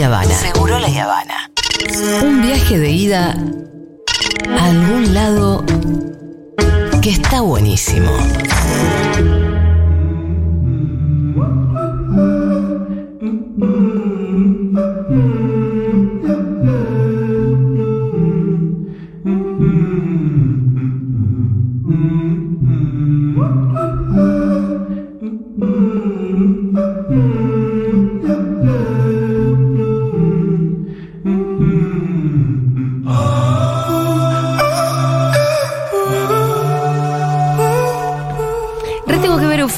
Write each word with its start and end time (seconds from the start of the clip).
la 0.00 0.06
Habana. 0.06 0.34
Seguro 0.34 0.78
la 0.78 0.86
Habana. 0.86 1.50
Un 2.22 2.40
viaje 2.40 2.78
de 2.78 2.90
ida 2.90 3.36
a 4.48 4.64
algún 4.64 5.12
lado 5.12 5.62
que 7.02 7.10
está 7.10 7.42
buenísimo. 7.42 8.10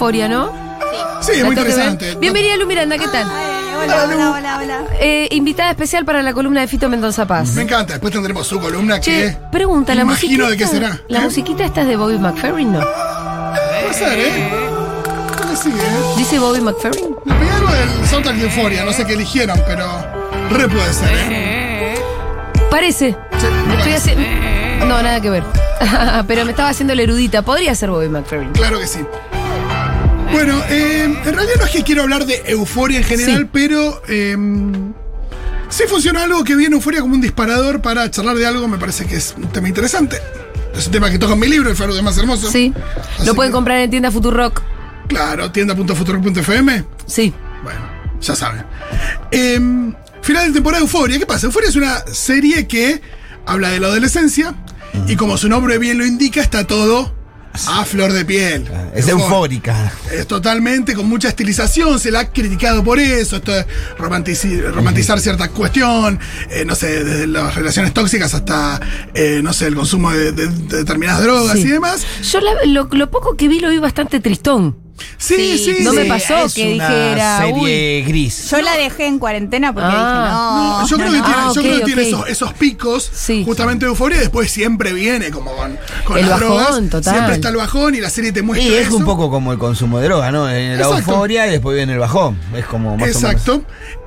Euforia, 0.03 0.27
¿no? 0.29 0.51
Sí, 1.21 1.39
La 1.39 1.45
muy 1.45 1.55
interesante. 1.55 2.17
Bienvenida, 2.17 2.57
Lu 2.57 2.67
Miranda, 2.67 2.99
¿qué 2.99 3.07
tal? 3.07 3.25
Hola, 3.25 4.05
hola, 4.09 4.31
hola, 4.33 4.59
hola. 4.61 4.85
Eh, 4.99 5.29
invitada 5.31 5.71
especial 5.71 6.05
para 6.05 6.23
la 6.25 6.33
columna 6.35 6.61
de 6.61 6.67
Fito 6.67 6.89
Mendoza 6.89 7.25
Paz. 7.25 7.51
Me 7.51 7.63
encanta. 7.63 7.93
Después 7.93 8.13
tendremos 8.13 8.45
su 8.49 8.59
columna 8.59 8.99
Che, 8.99 9.13
que. 9.13 9.37
pregunta, 9.53 9.95
¿la 9.95 10.03
imagino 10.03 10.47
musiquita? 10.47 10.51
de 10.51 10.57
qué 10.57 10.67
será. 10.67 11.01
¿La 11.07 11.21
¿Eh? 11.21 11.23
musiquita 11.23 11.65
esta 11.65 11.83
es 11.83 11.87
de 11.87 11.95
Bobby 11.97 12.19
McFerrin, 12.19 12.73
no? 12.73 12.81
Puede 12.81 13.95
ser, 13.95 14.19
¿eh? 14.19 14.51
Que 15.49 15.57
sí, 15.57 15.69
¿eh? 15.71 16.15
¿Dice 16.17 16.41
Bobby 16.41 16.61
McFerrin? 16.61 17.15
Me 17.25 17.35
pegué 17.37 17.51
algo 17.53 17.71
del 17.73 18.09
soundtrack 18.09 18.37
de 18.39 18.43
Euphoria, 18.43 18.85
no 18.85 18.93
sé 18.93 19.07
qué 19.07 19.13
eligieron, 19.13 19.57
pero. 19.69 19.87
Re 20.51 20.67
puede 20.69 20.93
ser, 20.95 21.11
¿eh? 21.31 21.95
Parece. 22.69 23.11
Sí, 23.39 23.47
me 23.47 23.75
Estoy 23.77 23.77
parece. 23.77 23.95
haciendo... 24.11 24.87
No, 24.87 25.01
nada 25.01 25.21
que 25.21 25.31
ver. 25.31 25.45
Pero 26.27 26.45
me 26.45 26.51
estaba 26.51 26.71
haciendo 26.71 26.93
la 26.97 27.03
erudita. 27.03 27.43
Podría 27.43 27.73
ser 27.77 27.91
Bobby 27.91 28.09
McFerrin. 28.09 28.51
Claro 28.51 28.81
que 28.81 28.87
sí. 28.89 28.99
Bueno, 30.33 30.63
eh, 30.71 31.05
en 31.05 31.25
realidad 31.35 31.55
no 31.59 31.65
es 31.67 31.71
que 31.71 31.83
quiero 31.83 32.03
hablar 32.03 32.25
de 32.27 32.43
euforia 32.47 32.99
en 32.99 33.05
general, 33.05 33.43
Sí. 33.43 33.49
pero 33.53 34.03
eh, 34.09 34.37
sí 35.69 35.85
funciona 35.89 36.23
algo 36.25 36.43
que 36.45 36.57
viene 36.57 36.75
euforia 36.77 37.01
como 37.01 37.15
un 37.15 37.21
disparador 37.21 37.81
para 37.83 38.11
charlar 38.11 38.37
de 38.37 38.47
algo, 38.47 38.67
me 38.69 38.79
parece 38.79 39.07
que 39.07 39.17
es 39.17 39.35
un 39.37 39.49
tema 39.49 39.69
interesante. 39.69 40.19
Es 40.75 40.87
un 40.87 40.93
tema 40.93 41.11
que 41.11 41.19
toca 41.19 41.35
en 41.35 41.39
mi 41.41 41.49
libro, 41.49 41.69
El 41.69 41.77
Faro 41.77 41.95
de 41.95 42.01
Más 42.03 42.17
Hermoso. 42.17 42.51
Sí. 42.51 42.73
Así 43.19 43.27
Lo 43.27 43.35
pueden 43.35 43.53
que, 43.53 43.55
comprar 43.57 43.79
en 43.79 43.91
tienda 43.91 44.11
Futurock. 44.11 44.63
Claro, 45.07 45.51
tienda.futuro.fm. 45.53 46.85
Sí. 47.07 47.35
Bueno, 47.63 47.81
ya 48.21 48.35
saben. 48.35 48.65
Eh, 49.31 49.61
final 50.23 50.47
de 50.47 50.53
temporada 50.55 50.81
de 50.81 50.87
Euforia. 50.87 51.19
¿Qué 51.19 51.27
pasa? 51.27 51.47
Euforia 51.47 51.69
es 51.69 51.77
una 51.77 51.99
serie 52.11 52.67
que 52.67 53.03
habla 53.45 53.69
de 53.69 53.81
la 53.81 53.89
adolescencia 53.89 54.55
y 55.07 55.17
como 55.17 55.37
su 55.37 55.49
nombre 55.51 55.77
bien 55.77 55.99
lo 55.99 56.07
indica, 56.07 56.41
está 56.41 56.67
todo 56.67 57.13
a 57.69 57.85
flor 57.85 58.13
de 58.13 58.25
piel. 58.25 58.69
Es 58.95 59.07
Euforia. 59.09 59.25
eufórica. 59.25 59.93
Es 60.13 60.27
totalmente 60.27 60.95
con 60.95 61.09
mucha 61.09 61.29
estilización, 61.29 61.99
se 62.01 62.11
la 62.11 62.21
ha 62.21 62.31
criticado 62.31 62.83
por 62.83 62.99
eso, 62.99 63.37
esto 63.37 63.53
de 63.53 63.67
romantici- 63.99 64.63
romantizar 64.73 65.21
cierta 65.21 65.49
cuestión, 65.49 66.19
eh, 66.51 66.65
no 66.65 66.75
sé, 66.75 67.05
desde 67.05 67.27
las 67.27 67.55
relaciones 67.55 67.93
tóxicas 67.95 68.35
hasta, 68.35 68.81
eh, 69.15 69.41
no 69.43 69.53
sé, 69.53 69.67
el 69.67 69.75
consumo 69.75 70.11
de, 70.13 70.33
de- 70.33 70.49
de 70.49 70.77
determinadas 70.79 71.23
drogas 71.23 71.55
Sí. 71.59 71.63
y 71.63 71.71
demás. 71.71 72.07
Yo 72.31 72.41
la- 72.41 72.65
lo, 72.67 72.89
lo 72.91 73.11
poco 73.11 73.37
que 73.37 73.49
vi 73.49 73.61
lo 73.61 73.69
vi 73.71 73.79
bastante 73.79 74.21
tristón. 74.21 74.77
Sí, 75.23 75.57
sí, 75.59 75.77
Sí, 75.77 75.85
no 75.85 75.93
sí. 75.93 75.97
me 75.99 76.05
pasó 76.07 76.47
es 76.47 76.55
que 76.55 76.75
una 76.75 76.89
dijera, 76.89 77.39
serie 77.39 78.03
gris. 78.03 78.51
Yo 78.51 78.61
la 78.61 78.77
dejé 78.77 79.07
en 79.07 79.19
cuarentena 79.21 79.73
porque 79.73 79.89
Ah. 79.93 80.83
dije, 80.83 80.83
no. 80.83 80.89
Yo 80.89 80.97
creo 80.97 81.13
que 81.13 81.19
no, 81.19 81.25
tiene, 81.25 81.41
no. 81.43 81.55
yo 81.55 81.61
Ah, 81.61 81.65
creo 81.65 81.79
que 81.79 81.85
tiene 81.85 82.03
esos, 82.03 82.29
esos 82.29 82.53
picos 82.55 83.11
Sí. 83.15 83.45
justamente 83.45 83.85
de 83.87 83.91
euforia 83.91 84.17
y 84.17 84.21
después 84.21 84.51
siempre 84.51 84.93
viene 84.93 85.31
como 85.31 85.53
con, 85.55 85.79
con 86.05 86.19
El 86.19 86.29
las 86.29 86.41
bajón, 86.41 86.57
drogas. 86.57 86.91
total. 86.91 87.15
Siempre 87.15 87.35
está 87.37 87.49
el 87.51 87.57
bajón 87.57 87.95
y 87.95 88.01
la 88.01 88.11
serie 88.11 88.33
te 88.33 88.43
muestra 88.43 88.69
Y 88.69 88.75
es 88.75 88.89
eso. 88.89 88.97
un 88.97 89.05
poco 89.05 89.31
como 89.31 89.53
el 89.53 89.59
consumo 89.59 89.99
de 90.01 90.07
droga, 90.09 90.31
¿no? 90.33 90.51
En 90.51 90.77
la 90.79 90.85
Exacto. 90.85 91.13
euforia 91.13 91.47
y 91.47 91.51
después 91.53 91.77
viene 91.77 91.93
el 91.93 91.99
bajón. 92.01 92.37
Es 92.57 92.67
como 92.67 92.97
más 92.97 93.09
Exacto. 93.09 93.63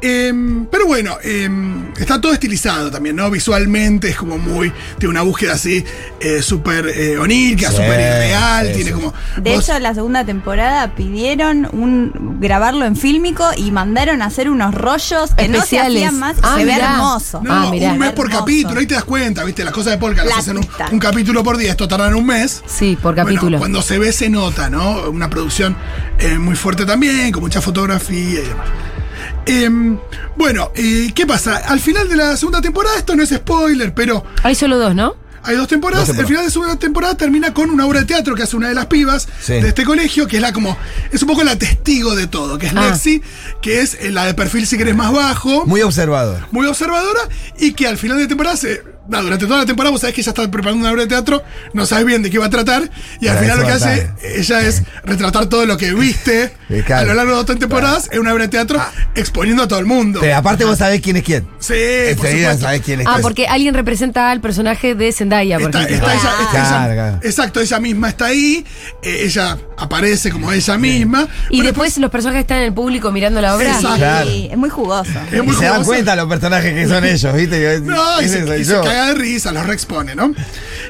Em, 0.07 0.65
pero 0.67 0.85
bueno, 0.85 1.17
em, 1.23 1.91
está 1.97 2.21
todo 2.21 2.31
estilizado 2.31 2.91
también, 2.91 3.15
¿no? 3.15 3.31
Visualmente 3.31 4.09
es 4.09 4.15
como 4.17 4.37
muy. 4.37 4.71
Tiene 4.99 5.09
una 5.09 5.23
búsqueda 5.23 5.53
así 5.53 5.83
eh, 6.19 6.43
súper 6.43 6.87
eh, 6.89 7.17
onírica, 7.17 7.69
Sí, 7.71 7.77
súper 7.77 7.99
irreal. 7.99 8.67
sí, 8.67 8.73
tiene 8.73 8.89
sí. 8.91 8.95
como. 8.95 9.13
De 9.37 9.55
vos- 9.55 9.67
hecho, 9.67 9.79
la 9.79 9.95
segunda 9.95 10.23
temporada 10.23 10.93
pidieron 10.93 11.67
un 11.71 12.37
grabarlo 12.39 12.85
en 12.85 12.95
fílmico 12.95 13.45
y 13.57 13.71
mandaron 13.71 14.21
a 14.21 14.25
hacer 14.25 14.47
unos 14.49 14.75
rollos 14.75 15.33
que 15.35 15.47
no 15.47 15.53
se 15.55 15.77
Especiales. 15.77 15.95
hacían 16.03 16.19
más. 16.19 16.37
Ah, 16.43 16.55
se 16.57 16.65
ve 16.65 16.73
mirá. 16.73 16.91
hermoso. 16.93 17.41
no, 17.43 17.51
Ah, 17.53 17.67
mirá. 17.71 17.93
un 17.93 17.97
mes 17.97 18.11
por 18.11 18.27
Hermoso. 18.27 18.41
capítulo, 18.45 18.79
ahí 18.79 18.85
te 18.85 18.93
das 18.93 19.05
cuenta, 19.05 19.43
¿viste? 19.43 19.63
Las 19.63 19.73
cosas 19.73 19.93
de 19.93 19.97
Polka 19.97 20.23
las 20.23 20.33
La 20.33 20.37
hacen 20.37 20.57
un, 20.91 20.99
capítulo 20.99 21.43
por 21.43 21.57
día, 21.57 21.71
esto 21.71 21.87
tardan 21.87 22.13
un 22.13 22.27
mes. 22.27 22.61
Sí, 22.67 22.95
por 23.01 23.15
Bueno, 23.15 23.27
capítulo. 23.29 23.57
cuando 23.57 23.81
se 23.81 23.97
ve 23.97 24.11
se 24.11 24.29
nota, 24.29 24.69
¿no? 24.69 25.09
Una 25.09 25.31
producción 25.31 25.75
eh, 26.19 26.37
muy 26.37 26.55
fuerte 26.55 26.85
también, 26.85 27.31
con 27.31 27.41
mucha 27.41 27.59
fotografía 27.59 28.39
y 28.41 28.43
demás. 28.47 28.67
Em, 29.45 29.97
bueno, 30.35 30.71
eh, 30.75 31.11
¿qué 31.13 31.25
pasa? 31.25 31.57
Al 31.57 31.79
final 31.79 32.07
de 32.09 32.15
la 32.15 32.35
segunda 32.37 32.61
temporada, 32.61 32.97
esto 32.97 33.15
no 33.15 33.23
es 33.23 33.29
spoiler, 33.29 33.93
pero 33.93 34.23
Hay 34.43 34.55
solo 34.55 34.77
dos, 34.77 34.95
¿no? 34.95 35.15
hay 35.47 35.55
dos 35.57 35.67
temporadas. 35.67 36.07
Dos 36.07 36.15
temporadas. 36.17 36.19
El 36.19 36.25
final 36.27 36.41
de 36.41 36.47
la 36.47 36.51
segunda 36.51 36.75
temporada 36.79 37.15
termina 37.15 37.53
con 37.53 37.69
una 37.69 37.85
obra 37.85 37.99
de 37.99 38.05
teatro 38.07 38.33
que 38.33 38.41
hace 38.41 38.55
una 38.55 38.69
de 38.69 38.73
las 38.73 38.87
pibas 38.87 39.27
Sí. 39.41 39.53
de 39.53 39.67
este 39.67 39.83
colegio, 39.85 40.25
que 40.27 40.37
es 40.37 40.41
la 40.41 40.51
como. 40.51 40.75
Es 41.11 41.21
un 41.21 41.27
poco 41.27 41.43
la 41.43 41.55
testigo 41.55 42.15
de 42.15 42.25
todo, 42.25 42.57
que 42.57 42.65
es 42.65 42.73
Ah. 42.75 42.87
Lexi, 42.89 43.21
que 43.61 43.81
es 43.81 43.93
eh, 43.99 44.09
la 44.11 44.25
de 44.25 44.33
perfil 44.33 44.65
si 44.65 44.75
querés 44.75 44.95
más 44.95 45.11
bajo, 45.13 45.65
Muy 45.67 45.81
observador. 45.83 46.39
muy 46.51 46.65
observadora, 46.65 47.19
y 47.59 47.73
que 47.73 47.87
al 47.87 47.97
final 47.99 48.17
de 48.17 48.25
temporada 48.27 48.57
se. 48.57 48.81
no, 49.07 49.21
durante 49.21 49.45
toda 49.45 49.59
la 49.59 49.65
temporada 49.67 49.91
vos 49.91 50.01
sabés 50.01 50.15
que 50.15 50.21
ella 50.21 50.31
está 50.31 50.49
preparando 50.49 50.81
una 50.81 50.91
obra 50.91 51.03
de 51.03 51.07
teatro, 51.09 51.43
no 51.73 51.85
sabes 51.85 52.05
bien 52.07 52.23
de 52.23 52.31
qué 52.31 52.39
va 52.39 52.47
a 52.47 52.49
tratar, 52.49 52.89
y 53.21 53.27
al 53.27 53.35
Para 53.35 53.41
final 53.41 53.59
lo 53.59 53.65
que 53.67 53.71
hace. 53.71 54.11
Ella 54.37 54.61
es 54.61 54.83
retratar 55.03 55.47
todo 55.47 55.65
lo 55.65 55.77
que 55.77 55.93
viste 55.93 56.51
claro. 56.85 57.03
a 57.03 57.05
lo 57.05 57.13
largo 57.13 57.33
de 57.35 57.39
otras 57.39 57.59
temporadas 57.59 58.09
en 58.11 58.19
una 58.19 58.33
obra 58.33 58.43
de 58.43 58.49
teatro, 58.49 58.81
exponiendo 59.15 59.63
a 59.63 59.67
todo 59.67 59.79
el 59.79 59.85
mundo. 59.85 60.19
Pero 60.21 60.35
aparte 60.35 60.65
vos 60.65 60.77
sabés 60.77 61.01
quién 61.01 61.17
es 61.17 61.23
quién. 61.23 61.47
Sí, 61.59 61.73
Enseguida 61.75 62.57
sabés 62.57 62.81
quién 62.81 63.01
es 63.01 63.07
Ah, 63.07 63.13
quién. 63.13 63.21
porque 63.21 63.47
alguien 63.47 63.73
representa 63.73 64.31
al 64.31 64.41
personaje 64.41 64.95
de 64.95 65.11
Zendaya, 65.11 65.57
por 65.59 65.69
Está, 65.69 65.83
ejemplo. 65.83 66.07
está 66.09 66.13
ella, 66.13 66.31
está 66.41 66.51
Claro, 66.51 66.85
ella- 66.85 66.93
claro. 66.93 67.19
Exacto, 67.23 67.59
ella 67.61 67.79
misma 67.79 68.09
está 68.09 68.25
ahí, 68.25 68.65
eh, 69.01 69.21
ella 69.23 69.57
aparece 69.77 70.31
como 70.31 70.51
ella 70.51 70.77
misma. 70.77 71.27
Y 71.49 71.61
después 71.61 71.97
los 71.97 72.09
personajes 72.11 72.41
están 72.41 72.57
en 72.59 72.63
el 72.65 72.73
público 72.73 73.11
mirando 73.11 73.41
la 73.41 73.55
obra. 73.55 73.79
Sí, 74.23 74.47
es 74.51 74.57
muy 74.57 74.69
jugoso. 74.69 75.11
es 75.31 75.37
Y 75.39 75.41
muy 75.41 75.55
se 75.55 75.65
dan 75.65 75.83
cuenta 75.83 76.15
los 76.15 76.27
personajes 76.27 76.73
que 76.73 76.87
son 76.87 77.03
ellos, 77.05 77.33
¿viste? 77.35 77.79
No, 77.81 78.21
y 78.21 78.27
se, 78.27 78.59
y 78.59 78.65
se 78.65 78.73
caga 78.75 79.07
de 79.07 79.13
risa, 79.15 79.51
los 79.51 79.65
reexpone, 79.65 80.15
¿no? 80.15 80.33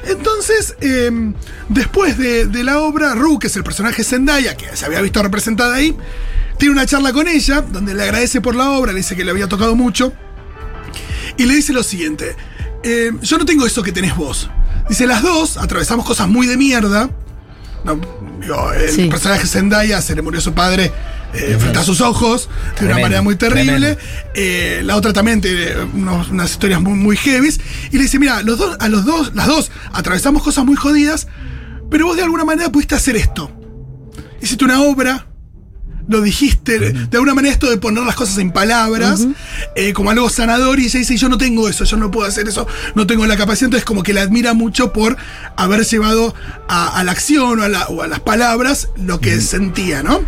Entonces, 0.08 0.74
eh, 0.80 1.10
después 1.68 2.18
de, 2.18 2.46
de 2.46 2.64
la 2.64 2.80
obra, 2.80 3.14
Que 3.38 3.48
es 3.48 3.56
el 3.56 3.64
personaje 3.64 4.04
Zendaya, 4.04 4.56
que 4.56 4.74
se 4.76 4.84
había 4.86 5.00
visto 5.02 5.22
representada 5.22 5.74
ahí, 5.74 5.94
tiene 6.58 6.72
una 6.72 6.86
charla 6.86 7.12
con 7.12 7.26
ella, 7.28 7.60
donde 7.60 7.92
le 7.94 8.02
agradece 8.04 8.40
por 8.40 8.54
la 8.54 8.70
obra, 8.70 8.92
le 8.92 8.98
dice 8.98 9.14
que 9.16 9.24
le 9.24 9.30
había 9.32 9.48
tocado 9.48 9.74
mucho, 9.74 10.12
y 11.36 11.44
le 11.44 11.54
dice 11.54 11.72
lo 11.72 11.82
siguiente, 11.82 12.34
eh, 12.82 13.12
yo 13.20 13.36
no 13.38 13.44
tengo 13.44 13.66
eso 13.66 13.82
que 13.82 13.92
tenés 13.92 14.16
vos. 14.16 14.48
Dice, 14.88 15.06
las 15.06 15.22
dos 15.22 15.56
atravesamos 15.56 16.06
cosas 16.06 16.28
muy 16.28 16.46
de 16.46 16.56
mierda. 16.56 17.10
No, 17.84 18.00
digo, 18.40 18.72
el 18.72 18.88
Sí. 18.90 19.08
personaje 19.08 19.46
Zendaya 19.46 20.00
se 20.00 20.14
le 20.14 20.22
murió 20.22 20.40
su 20.40 20.54
padre 20.54 20.92
eh, 21.34 21.56
frente 21.60 21.78
a 21.80 21.82
sus 21.82 22.00
ojos 22.00 22.48
de 22.80 22.86
una 22.86 22.98
manera 22.98 23.20
muy 23.20 23.36
terrible. 23.36 23.98
Eh, 24.34 24.80
la 24.84 24.96
otra 24.96 25.12
también 25.12 25.40
tiene 25.42 25.74
unos- 25.92 26.30
unas 26.30 26.50
historias 26.52 26.80
muy, 26.80 26.94
muy 26.94 27.16
heavies. 27.16 27.60
Y 27.90 27.96
le 27.98 28.04
dice, 28.04 28.18
mira, 28.18 28.42
los 28.42 28.58
dos, 28.58 28.76
a 28.80 28.88
los 28.88 29.04
dos, 29.04 29.34
las 29.34 29.46
dos 29.46 29.70
atravesamos 29.92 30.42
cosas 30.42 30.64
muy 30.64 30.76
jodidas, 30.76 31.26
pero 31.90 32.06
vos 32.06 32.16
de 32.16 32.22
alguna 32.22 32.44
manera 32.44 32.70
pudiste 32.70 32.94
hacer 32.94 33.16
esto. 33.16 33.50
Hiciste 34.40 34.64
una 34.64 34.80
obra, 34.82 35.26
lo 36.08 36.20
dijiste, 36.20 36.78
de 36.78 37.08
alguna 37.16 37.34
manera 37.34 37.52
esto 37.52 37.68
de 37.68 37.78
poner 37.78 38.04
las 38.04 38.14
cosas 38.14 38.38
en 38.38 38.52
palabras, 38.52 39.26
eh, 39.74 39.92
como 39.92 40.10
algo 40.10 40.28
sanador, 40.30 40.78
y 40.78 40.84
ella 40.84 40.98
dice, 41.00 41.16
yo 41.16 41.28
no 41.28 41.36
tengo 41.38 41.68
eso, 41.68 41.84
yo 41.84 41.96
no 41.96 42.10
puedo 42.10 42.28
hacer 42.28 42.46
eso, 42.48 42.66
no 42.94 43.06
tengo 43.06 43.26
la 43.26 43.36
capacidad, 43.36 43.66
entonces 43.68 43.84
como 43.84 44.02
que 44.04 44.12
la 44.12 44.22
admira 44.22 44.52
mucho 44.54 44.92
por 44.92 45.16
haber 45.56 45.84
llevado 45.84 46.34
a, 46.68 46.98
a 46.98 47.02
la 47.04 47.12
acción 47.12 47.58
o 47.58 47.62
a, 47.62 47.68
la- 47.68 47.86
o 47.88 48.02
a 48.02 48.06
las 48.06 48.20
palabras 48.20 48.88
lo 48.96 49.20
que 49.20 49.40
sentía, 49.40 50.02
¿no? 50.04 50.20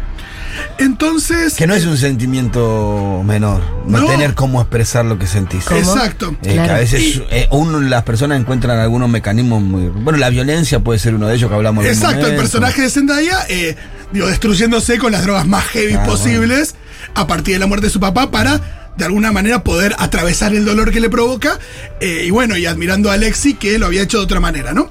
Entonces... 0.79 1.55
Que 1.55 1.67
no 1.67 1.75
es 1.75 1.85
un 1.85 1.97
sentimiento 1.99 3.23
menor, 3.25 3.63
no, 3.87 4.01
No. 4.01 4.07
tener 4.07 4.35
cómo 4.35 4.61
expresar 4.61 5.05
lo 5.05 5.19
que 5.19 5.27
sentís. 5.27 5.65
¿Cómo? 5.65 5.79
Exacto. 5.81 6.37
Eh, 6.43 6.55
Claro. 6.55 6.65
Que 6.69 6.71
a 6.75 6.79
veces 6.79 7.01
Y- 7.03 7.25
eh, 7.31 7.49
uno, 7.51 7.81
las 7.81 8.03
personas 8.05 8.41
encuentran 8.41 8.79
algunos 8.79 9.09
mecanismos 9.09 9.63
muy. 9.63 9.89
Bueno, 9.89 10.19
la 10.19 10.31
violencia 10.31 10.81
puede 10.81 10.99
ser 10.99 11.15
uno 11.15 11.27
de 11.29 11.35
ellos 11.37 11.49
que 11.51 11.57
hablamos 11.57 11.85
Exacto, 11.85 12.27
el 12.27 12.37
personaje 12.37 12.83
de 12.83 12.91
Zendaya, 12.91 13.45
eh, 13.49 13.77
digo, 14.13 14.27
destruyéndose 14.27 14.99
con 14.99 15.13
las 15.13 15.23
drogas 15.25 15.47
más 15.47 15.65
heavy 15.67 15.93
Claro, 15.93 16.11
posibles 16.11 16.75
a 17.15 17.27
partir 17.27 17.55
de 17.55 17.61
la 17.61 17.67
muerte 17.67 17.87
de 17.87 17.93
su 17.93 18.01
papá 18.01 18.31
para 18.31 18.61
de 18.97 19.05
alguna 19.05 19.31
manera 19.31 19.63
poder 19.63 19.95
atravesar 19.99 20.55
el 20.55 20.65
dolor 20.65 20.91
que 20.91 20.99
le 20.99 21.09
provoca 21.09 21.59
eh, 22.01 22.25
y 22.27 22.31
bueno, 22.31 22.57
y 22.57 22.67
admirando 22.67 23.11
a 23.11 23.15
Alexi 23.15 23.55
que 23.55 23.79
lo 23.79 23.87
había 23.87 24.03
hecho 24.03 24.19
de 24.19 24.25
otra 24.25 24.41
manera, 24.41 24.73
¿no? 24.73 24.91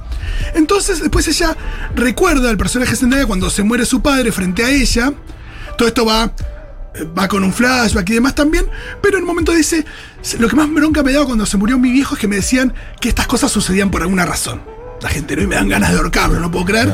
Entonces 0.56 1.02
después 1.02 1.28
ella 1.28 1.58
recuerda 1.94 2.50
al 2.50 2.58
personaje 2.58 2.92
de 2.92 2.98
Zendaya 2.98 3.26
cuando 3.26 3.50
se 3.50 3.64
muere 3.64 3.86
su 3.86 4.02
padre 4.02 4.32
frente 4.32 4.64
a 4.64 4.70
ella, 4.70 5.12
todo 5.78 5.88
esto 5.88 6.06
va 6.06 6.32
eh, 6.94 7.08
va 7.18 7.28
con 7.28 7.44
un 7.44 7.54
flashback 7.54 8.10
y 8.10 8.14
demás 8.14 8.36
también, 8.36 8.66
pero 9.02 9.18
en 9.18 9.24
un 9.24 9.28
momento 9.28 9.52
dice, 9.52 9.86
lo 10.40 10.48
que 10.50 10.56
más 10.56 10.72
bronca 10.72 11.04
me 11.04 11.14
daba 11.14 11.26
cuando 11.26 11.46
se 11.46 11.58
murió 11.58 11.78
mi 11.78 11.92
viejo 11.92 12.16
es 12.16 12.22
que 12.22 12.28
me 12.28 12.38
decían 12.38 12.74
que 13.00 13.10
estas 13.10 13.28
cosas 13.28 13.52
sucedían 13.52 13.92
por 13.92 14.02
alguna 14.02 14.26
razón. 14.26 14.62
La 15.02 15.10
gente 15.10 15.36
no 15.36 15.44
y 15.44 15.48
me 15.48 15.56
dan 15.56 15.70
ganas 15.70 15.92
de 15.92 15.98
ahorcarlo, 15.98 16.40
no 16.40 16.50
puedo 16.50 16.66
creer. 16.66 16.92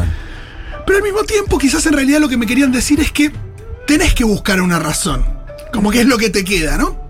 Pero 0.85 0.97
al 0.97 1.03
mismo 1.03 1.23
tiempo, 1.23 1.57
quizás 1.57 1.85
en 1.85 1.93
realidad 1.93 2.19
lo 2.19 2.27
que 2.27 2.37
me 2.37 2.45
querían 2.45 2.71
decir 2.71 2.99
es 2.99 3.11
que 3.11 3.31
tenés 3.87 4.13
que 4.13 4.25
buscar 4.25 4.61
una 4.61 4.79
razón. 4.79 5.25
Como 5.71 5.89
que 5.89 6.01
es 6.01 6.05
lo 6.05 6.17
que 6.17 6.29
te 6.29 6.43
queda, 6.43 6.77
¿no? 6.77 7.02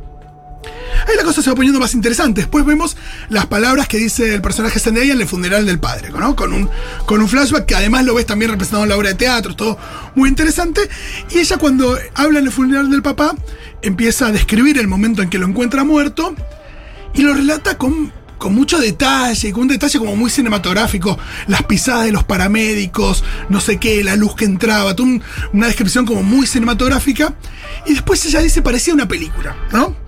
Ahí 1.07 1.15
la 1.15 1.23
cosa 1.23 1.41
se 1.41 1.49
va 1.49 1.55
poniendo 1.55 1.79
más 1.79 1.93
interesante. 1.93 2.41
Después 2.41 2.65
vemos 2.65 2.97
las 3.29 3.45
palabras 3.47 3.87
que 3.87 3.97
dice 3.97 4.33
el 4.33 4.41
personaje 4.41 4.79
Zendaya 4.79 5.13
en 5.13 5.21
el 5.21 5.27
funeral 5.27 5.65
del 5.65 5.79
padre, 5.79 6.09
¿no? 6.11 6.35
Con 6.35 6.53
un, 6.53 6.69
con 7.05 7.21
un 7.21 7.27
flashback 7.27 7.65
que 7.65 7.75
además 7.75 8.05
lo 8.05 8.15
ves 8.15 8.25
también 8.25 8.51
representado 8.51 8.83
en 8.83 8.89
la 8.89 8.97
obra 8.97 9.09
de 9.09 9.15
teatro, 9.15 9.55
todo 9.55 9.77
muy 10.15 10.29
interesante. 10.29 10.81
Y 11.31 11.39
ella 11.39 11.57
cuando 11.57 11.97
habla 12.15 12.39
en 12.39 12.45
el 12.45 12.51
funeral 12.51 12.89
del 12.89 13.01
papá, 13.01 13.35
empieza 13.81 14.27
a 14.27 14.31
describir 14.31 14.77
el 14.77 14.87
momento 14.87 15.21
en 15.21 15.29
que 15.29 15.37
lo 15.37 15.47
encuentra 15.47 15.83
muerto 15.83 16.35
y 17.13 17.21
lo 17.21 17.33
relata 17.33 17.77
con, 17.77 18.11
con 18.37 18.55
mucho 18.55 18.79
detalle, 18.79 19.51
con 19.51 19.63
un 19.63 19.67
detalle 19.67 19.99
como 19.99 20.15
muy 20.15 20.29
cinematográfico, 20.29 21.17
las 21.47 21.63
pisadas 21.63 22.05
de 22.05 22.11
los 22.11 22.23
paramédicos, 22.23 23.23
no 23.49 23.59
sé 23.59 23.77
qué, 23.77 24.03
la 24.03 24.15
luz 24.15 24.35
que 24.35 24.45
entraba, 24.45 24.95
una 25.51 25.67
descripción 25.67 26.05
como 26.05 26.23
muy 26.23 26.47
cinematográfica. 26.47 27.35
Y 27.85 27.93
después 27.93 28.25
ella 28.25 28.41
dice 28.41 28.61
parecía 28.61 28.93
una 28.93 29.07
película, 29.07 29.55
¿no? 29.71 30.02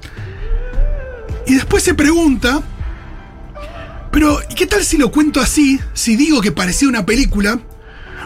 Y 1.46 1.54
después 1.56 1.84
se 1.84 1.94
pregunta, 1.94 2.62
pero 4.12 4.40
¿y 4.50 4.56
qué 4.56 4.66
tal 4.66 4.84
si 4.84 4.98
lo 4.98 5.12
cuento 5.12 5.40
así, 5.42 5.80
si 5.94 6.16
digo 6.16 6.42
que 6.42 6.52
parecía 6.52 6.88
una 6.88 7.06
película? 7.06 7.60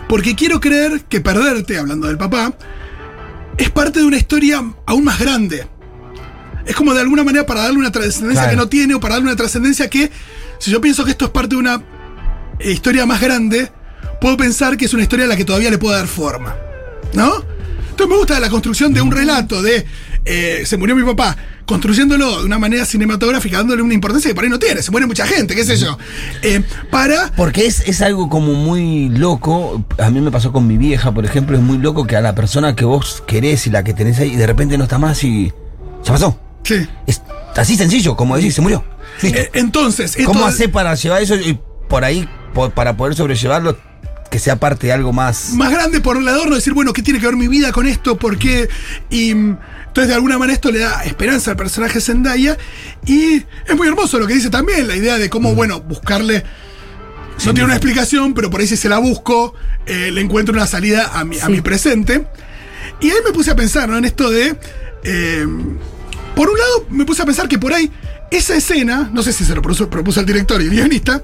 Porque 0.08 0.36
quiero 0.36 0.60
creer 0.60 1.04
que 1.10 1.20
perderte, 1.22 1.78
hablando 1.78 2.08
del 2.08 2.18
papá, 2.18 2.54
es 3.58 3.70
parte 3.70 4.00
de 4.00 4.06
una 4.06 4.18
historia 4.18 4.64
aún 4.86 5.04
más 5.04 5.20
grande. 5.20 5.68
Es 6.66 6.76
como 6.76 6.94
de 6.94 7.02
alguna 7.02 7.24
manera 7.24 7.46
para 7.46 7.64
darle 7.64 7.80
una 7.80 7.92
trascendencia 7.92 8.44
Claro. 8.44 8.50
que 8.52 8.56
no 8.58 8.70
tiene 8.70 8.94
o 8.96 9.00
para 9.00 9.16
darle 9.16 9.28
una 9.30 9.36
trascendencia 9.36 9.90
que, 9.90 10.12
si 10.60 10.72
yo 10.72 10.80
pienso 10.80 11.04
que 11.04 11.12
esto 11.12 11.26
es 11.26 11.32
parte 11.32 11.56
de 11.56 11.60
una 11.60 11.82
eh, 12.60 12.72
historia 12.72 13.06
más 13.06 13.20
grande, 13.20 13.72
puedo 14.22 14.38
pensar 14.38 14.78
que 14.78 14.86
es 14.86 14.94
una 14.94 15.04
historia 15.04 15.26
a 15.26 15.28
la 15.28 15.36
que 15.36 15.46
todavía 15.46 15.70
le 15.72 15.78
puedo 15.78 15.96
dar 15.96 16.08
forma. 16.08 16.56
¿No? 17.14 17.44
Entonces 17.90 18.08
me 18.08 18.18
gusta 18.18 18.40
la 18.40 18.50
construcción 18.50 18.94
de 18.94 19.02
un 19.02 19.12
relato 19.12 19.62
de 19.62 19.86
eh, 20.26 20.64
se 20.66 20.78
murió 20.78 20.96
mi 20.96 21.04
papá, 21.04 21.36
construyéndolo 21.66 22.40
de 22.40 22.46
una 22.46 22.60
manera 22.60 22.86
cinematográfica, 22.86 23.58
dándole 23.58 23.82
una 23.82 23.94
importancia 23.94 24.30
que 24.30 24.36
por 24.36 24.44
ahí 24.44 24.50
no 24.50 24.60
tiene, 24.60 24.82
se 24.82 24.92
muere 24.92 25.08
mucha 25.08 25.26
gente, 25.26 25.56
qué 25.56 25.64
sé 25.64 25.78
yo. 25.78 25.98
Eh, 26.42 26.62
para 26.92 27.32
Porque 27.36 27.66
es, 27.66 27.82
es 27.88 28.02
algo 28.02 28.30
como 28.30 28.54
muy 28.54 29.10
loco. 29.10 29.84
A 29.98 30.10
mí 30.10 30.22
me 30.22 30.32
pasó 30.32 30.52
con 30.52 30.68
mi 30.68 30.78
vieja, 30.78 31.12
por 31.14 31.26
ejemplo, 31.26 31.56
es 31.58 31.64
muy 31.64 31.78
loco 31.78 32.06
que 32.08 32.16
a 32.16 32.22
la 32.22 32.36
persona 32.36 32.76
que 32.76 32.86
vos 32.86 33.24
querés 33.28 33.68
y 33.68 33.70
la 33.70 33.84
que 33.84 33.94
tenés 33.94 34.20
ahí, 34.20 34.36
de 34.36 34.48
repente 34.48 34.78
no 34.78 34.84
está 34.86 34.98
más 34.98 35.24
y. 35.24 35.52
Ya 36.04 36.14
pasó. 36.14 36.40
Sí. 36.64 36.88
Es 37.08 37.22
así 37.56 37.76
sencillo, 37.76 38.16
como 38.16 38.36
decir, 38.36 38.54
se 38.54 38.62
murió. 38.62 38.84
Eh, 39.24 39.50
entonces, 39.54 40.16
esto- 40.16 40.32
¿Cómo 40.32 40.46
hacer 40.46 40.72
para 40.72 40.94
llevar 40.96 41.22
eso 41.22 41.36
y 41.36 41.60
por 41.90 42.04
ahí, 42.06 42.28
para 42.76 42.96
poder 42.96 43.16
sobrellevarlo, 43.16 43.78
que 44.30 44.40
sea 44.40 44.58
parte 44.58 44.88
de 44.88 44.94
algo 44.94 45.12
más. 45.14 45.52
más 45.54 45.72
grande 45.72 46.02
por 46.02 46.18
el 46.18 46.28
adorno, 46.28 46.56
decir, 46.56 46.74
bueno, 46.74 46.94
¿qué 46.94 47.02
tiene 47.02 47.20
que 47.20 47.26
ver 47.26 47.36
mi 47.36 47.48
vida 47.48 47.72
con 47.72 47.88
esto? 47.88 48.18
¿Por 48.18 48.38
qué? 48.38 48.70
Y 49.10 49.34
mm, 49.34 49.58
entonces 49.88 50.08
de 50.08 50.14
alguna 50.14 50.38
manera 50.38 50.54
esto 50.54 50.72
le 50.72 50.80
da 50.80 51.04
esperanza 51.04 51.52
al 51.52 51.58
personaje 51.58 52.00
Zendaya 52.00 52.58
y 53.06 53.44
es 53.66 53.76
muy 53.76 53.88
hermoso 53.88 54.20
lo 54.20 54.28
que 54.28 54.34
dice 54.36 54.50
también, 54.50 54.88
la 54.88 54.96
idea 54.96 55.18
de 55.18 55.30
cómo, 55.30 55.56
bueno, 55.56 55.82
buscarle... 55.82 56.44
No 57.46 57.54
tiene 57.54 57.66
una 57.66 57.76
explicación, 57.76 58.34
pero 58.34 58.50
por 58.50 58.60
ahí 58.60 58.68
si 58.68 58.76
se 58.76 58.90
la 58.90 58.98
busco, 58.98 59.54
eh, 59.86 60.12
le 60.12 60.20
encuentro 60.20 60.54
una 60.54 60.68
salida 60.68 61.12
a 61.14 61.24
mi, 61.24 61.40
a 61.40 61.48
mi 61.48 61.62
presente. 61.62 62.28
Y 63.00 63.10
ahí 63.10 63.18
me 63.26 63.32
puse 63.32 63.50
a 63.50 63.56
pensar, 63.56 63.88
¿no? 63.88 63.98
En 63.98 64.04
esto 64.04 64.30
de... 64.30 64.58
eh, 65.04 65.48
por 66.36 66.50
un 66.50 66.58
lado, 66.58 66.86
me 66.90 67.06
puse 67.06 67.22
a 67.22 67.26
pensar 67.26 67.48
que 67.48 67.58
por 67.58 67.74
ahí 67.74 67.90
esa 68.30 68.56
escena, 68.56 69.10
no 69.14 69.24
sé 69.24 69.32
si 69.32 69.46
se 69.46 69.56
lo 69.56 69.62
propuso, 69.62 69.90
propuso 69.90 70.20
el 70.20 70.26
director 70.26 70.62
y 70.62 70.66
el 70.66 70.72
guionista, 70.72 71.24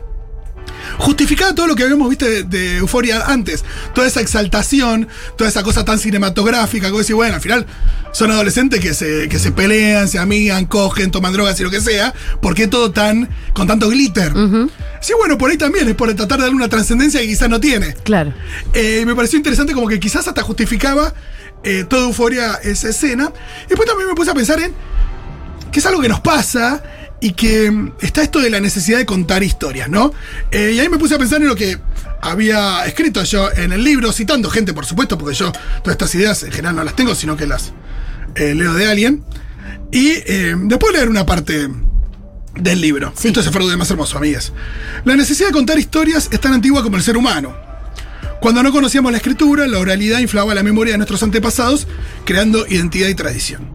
justificaba 0.97 1.53
todo 1.53 1.67
lo 1.67 1.75
que 1.75 1.83
habíamos 1.83 2.09
visto 2.09 2.25
de, 2.25 2.43
de 2.43 2.77
Euforia 2.77 3.23
antes. 3.27 3.63
Toda 3.93 4.07
esa 4.07 4.21
exaltación, 4.21 5.07
toda 5.37 5.49
esa 5.49 5.63
cosa 5.63 5.85
tan 5.85 5.99
cinematográfica, 5.99 6.91
que 6.91 6.97
decir, 6.97 7.15
bueno, 7.15 7.35
al 7.35 7.41
final 7.41 7.65
son 8.11 8.31
adolescentes 8.31 8.79
que 8.79 8.93
se, 8.93 9.27
que 9.27 9.39
se 9.39 9.51
pelean, 9.51 10.07
se 10.07 10.19
amigan, 10.19 10.65
cogen, 10.65 11.11
toman 11.11 11.33
drogas 11.33 11.59
y 11.59 11.63
lo 11.63 11.69
que 11.69 11.81
sea. 11.81 12.13
¿Por 12.41 12.55
qué 12.55 12.67
todo 12.67 12.91
tan 12.91 13.29
con 13.53 13.67
tanto 13.67 13.89
glitter? 13.89 14.31
Sí, 15.01 15.13
bueno, 15.17 15.37
por 15.37 15.51
ahí 15.51 15.57
también 15.57 15.87
es 15.89 15.95
por 15.95 16.13
tratar 16.13 16.37
de 16.37 16.43
darle 16.43 16.55
una 16.55 16.69
trascendencia 16.69 17.19
que 17.19 17.27
quizás 17.27 17.49
no 17.49 17.59
tiene. 17.59 17.93
Claro. 18.03 18.33
Eh, 18.73 19.03
me 19.05 19.15
pareció 19.15 19.37
interesante 19.37 19.73
como 19.73 19.87
que 19.87 19.99
quizás 19.99 20.27
hasta 20.27 20.41
justificaba 20.43 21.13
eh, 21.63 21.83
toda 21.89 22.03
euforia 22.03 22.53
esa 22.63 22.89
escena. 22.89 23.31
Y 23.65 23.69
después 23.69 23.87
también 23.87 24.07
me 24.07 24.15
puse 24.15 24.31
a 24.31 24.33
pensar 24.33 24.59
en 24.61 24.73
que 25.71 25.79
es 25.79 25.85
algo 25.85 26.01
que 26.01 26.07
nos 26.07 26.21
pasa 26.21 26.81
y 27.19 27.31
que 27.33 27.71
mm, 27.71 27.93
está 28.01 28.21
esto 28.21 28.39
de 28.39 28.49
la 28.49 28.59
necesidad 28.59 28.97
de 28.97 29.05
contar 29.05 29.43
historias, 29.43 29.89
¿no? 29.89 30.13
Eh, 30.51 30.73
y 30.75 30.79
ahí 30.79 30.89
me 30.89 30.97
puse 30.97 31.15
a 31.15 31.17
pensar 31.17 31.41
en 31.41 31.47
lo 31.47 31.55
que 31.55 31.77
había 32.21 32.85
escrito 32.85 33.23
yo 33.23 33.51
en 33.51 33.71
el 33.71 33.83
libro, 33.83 34.11
citando 34.11 34.49
gente, 34.49 34.73
por 34.73 34.85
supuesto, 34.85 35.17
porque 35.17 35.35
yo 35.35 35.51
todas 35.51 35.91
estas 35.93 36.15
ideas 36.15 36.43
en 36.43 36.51
general 36.51 36.75
no 36.75 36.83
las 36.83 36.95
tengo, 36.95 37.15
sino 37.15 37.37
que 37.37 37.47
las 37.47 37.73
eh, 38.35 38.53
leo 38.55 38.73
de 38.73 38.87
alguien. 38.87 39.23
Y 39.91 40.09
eh, 40.09 40.55
después 40.57 40.93
leer 40.93 41.09
una 41.09 41.25
parte 41.25 41.69
del 42.55 42.81
libro. 42.81 43.13
Esto 43.21 43.39
es 43.39 43.47
el 43.47 43.77
más 43.77 43.91
hermoso, 43.91 44.17
amigas. 44.17 44.53
La 45.03 45.15
necesidad 45.15 45.49
de 45.49 45.53
contar 45.53 45.77
historias 45.77 46.29
es 46.31 46.39
tan 46.39 46.53
antigua 46.53 46.83
como 46.83 46.97
el 46.97 47.03
ser 47.03 47.17
humano. 47.17 47.55
Cuando 48.41 48.61
no 48.61 48.71
conocíamos 48.71 49.11
la 49.11 49.17
escritura, 49.17 49.67
la 49.67 49.79
oralidad 49.79 50.19
inflaba 50.19 50.53
la 50.53 50.63
memoria 50.63 50.93
de 50.93 50.97
nuestros 50.97 51.23
antepasados, 51.23 51.87
creando 52.25 52.65
identidad 52.67 53.07
y 53.07 53.15
tradición. 53.15 53.74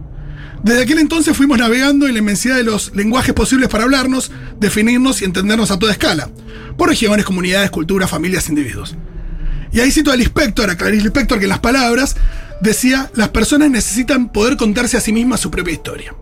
Desde 0.63 0.83
aquel 0.83 0.99
entonces 0.99 1.35
fuimos 1.35 1.57
navegando 1.57 2.07
en 2.07 2.13
la 2.13 2.19
inmensidad 2.19 2.55
de 2.55 2.63
los 2.63 2.95
lenguajes 2.95 3.33
posibles 3.33 3.67
para 3.67 3.83
hablarnos, 3.83 4.31
definirnos 4.59 5.21
y 5.21 5.25
entendernos 5.25 5.71
a 5.71 5.79
toda 5.79 5.91
escala, 5.91 6.29
por 6.77 6.89
regiones, 6.89 7.25
comunidades, 7.25 7.71
culturas, 7.71 8.09
familias, 8.09 8.47
individuos. 8.47 8.95
Y 9.71 9.79
ahí 9.79 9.91
cito 9.91 10.11
al 10.11 10.19
inspector, 10.19 10.69
a 10.69 10.77
Clarice 10.77 11.03
Lispector, 11.03 11.39
que 11.39 11.45
en 11.45 11.49
las 11.49 11.59
palabras 11.59 12.15
decía, 12.61 13.09
las 13.15 13.29
personas 13.29 13.71
necesitan 13.71 14.31
poder 14.31 14.55
contarse 14.55 14.97
a 14.97 15.01
sí 15.01 15.11
mismas 15.11 15.39
su 15.39 15.49
propia 15.49 15.73
historia. 15.73 16.13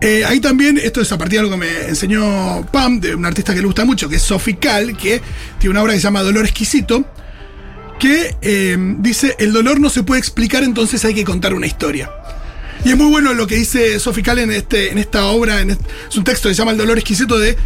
Eh, 0.00 0.24
ahí 0.24 0.40
también, 0.40 0.78
esto 0.82 1.00
es 1.00 1.12
a 1.12 1.16
partir 1.16 1.38
de 1.38 1.46
algo 1.46 1.52
que 1.52 1.64
me 1.64 1.88
enseñó 1.88 2.66
Pam, 2.72 3.00
de 3.00 3.14
un 3.14 3.24
artista 3.24 3.54
que 3.54 3.60
le 3.60 3.66
gusta 3.66 3.84
mucho, 3.84 4.08
que 4.08 4.16
es 4.16 4.22
Sophie 4.22 4.58
Cal, 4.58 4.96
que 4.96 5.22
tiene 5.58 5.70
una 5.70 5.82
obra 5.82 5.92
que 5.92 6.00
se 6.00 6.04
llama 6.04 6.22
Dolor 6.22 6.44
Exquisito, 6.44 7.06
que 8.00 8.36
eh, 8.42 8.76
dice, 8.98 9.36
el 9.38 9.52
dolor 9.52 9.78
no 9.78 9.88
se 9.88 10.02
puede 10.02 10.18
explicar, 10.18 10.64
entonces 10.64 11.04
hay 11.04 11.14
que 11.14 11.24
contar 11.24 11.54
una 11.54 11.66
historia. 11.66 12.10
Y 12.84 12.90
es 12.90 12.96
muy 12.96 13.06
bueno 13.10 13.32
lo 13.32 13.46
que 13.46 13.56
dice 13.56 14.00
Sophie 14.00 14.22
Cal 14.24 14.38
en, 14.40 14.50
este, 14.50 14.90
en 14.90 14.98
esta 14.98 15.26
obra, 15.26 15.60
en 15.60 15.70
este- 15.70 15.84
es 16.08 16.16
un 16.16 16.24
texto 16.24 16.48
que 16.48 16.54
se 16.54 16.58
llama 16.58 16.72
El 16.72 16.78
dolor 16.78 16.98
exquisito 16.98 17.38
de 17.38 17.56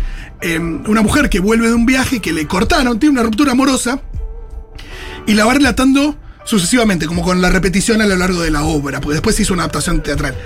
eh, 0.43 0.59
una 0.59 1.01
mujer 1.01 1.31
que 1.31 1.41
vuelve 1.41 1.69
de 1.69 1.75
un 1.75 1.87
viaje 1.87 2.21
que 2.21 2.33
le 2.33 2.47
cortaron, 2.47 2.99
tiene 3.01 3.15
una 3.15 3.23
ruptura 3.23 3.53
amorosa, 3.53 4.03
y 5.27 5.33
la 5.33 5.47
va 5.47 5.55
relatando 5.55 6.19
sucesivamente, 6.45 7.07
como 7.07 7.23
con 7.23 7.41
la 7.41 7.49
repetición 7.49 8.03
a 8.03 8.07
lo 8.07 8.17
largo 8.17 8.43
de 8.43 8.51
la 8.51 8.63
obra, 8.65 9.01
porque 9.01 9.15
después 9.15 9.35
se 9.35 9.43
hizo 9.43 9.55
una 9.55 9.63
adaptación 9.63 10.03
teatral. 10.03 10.37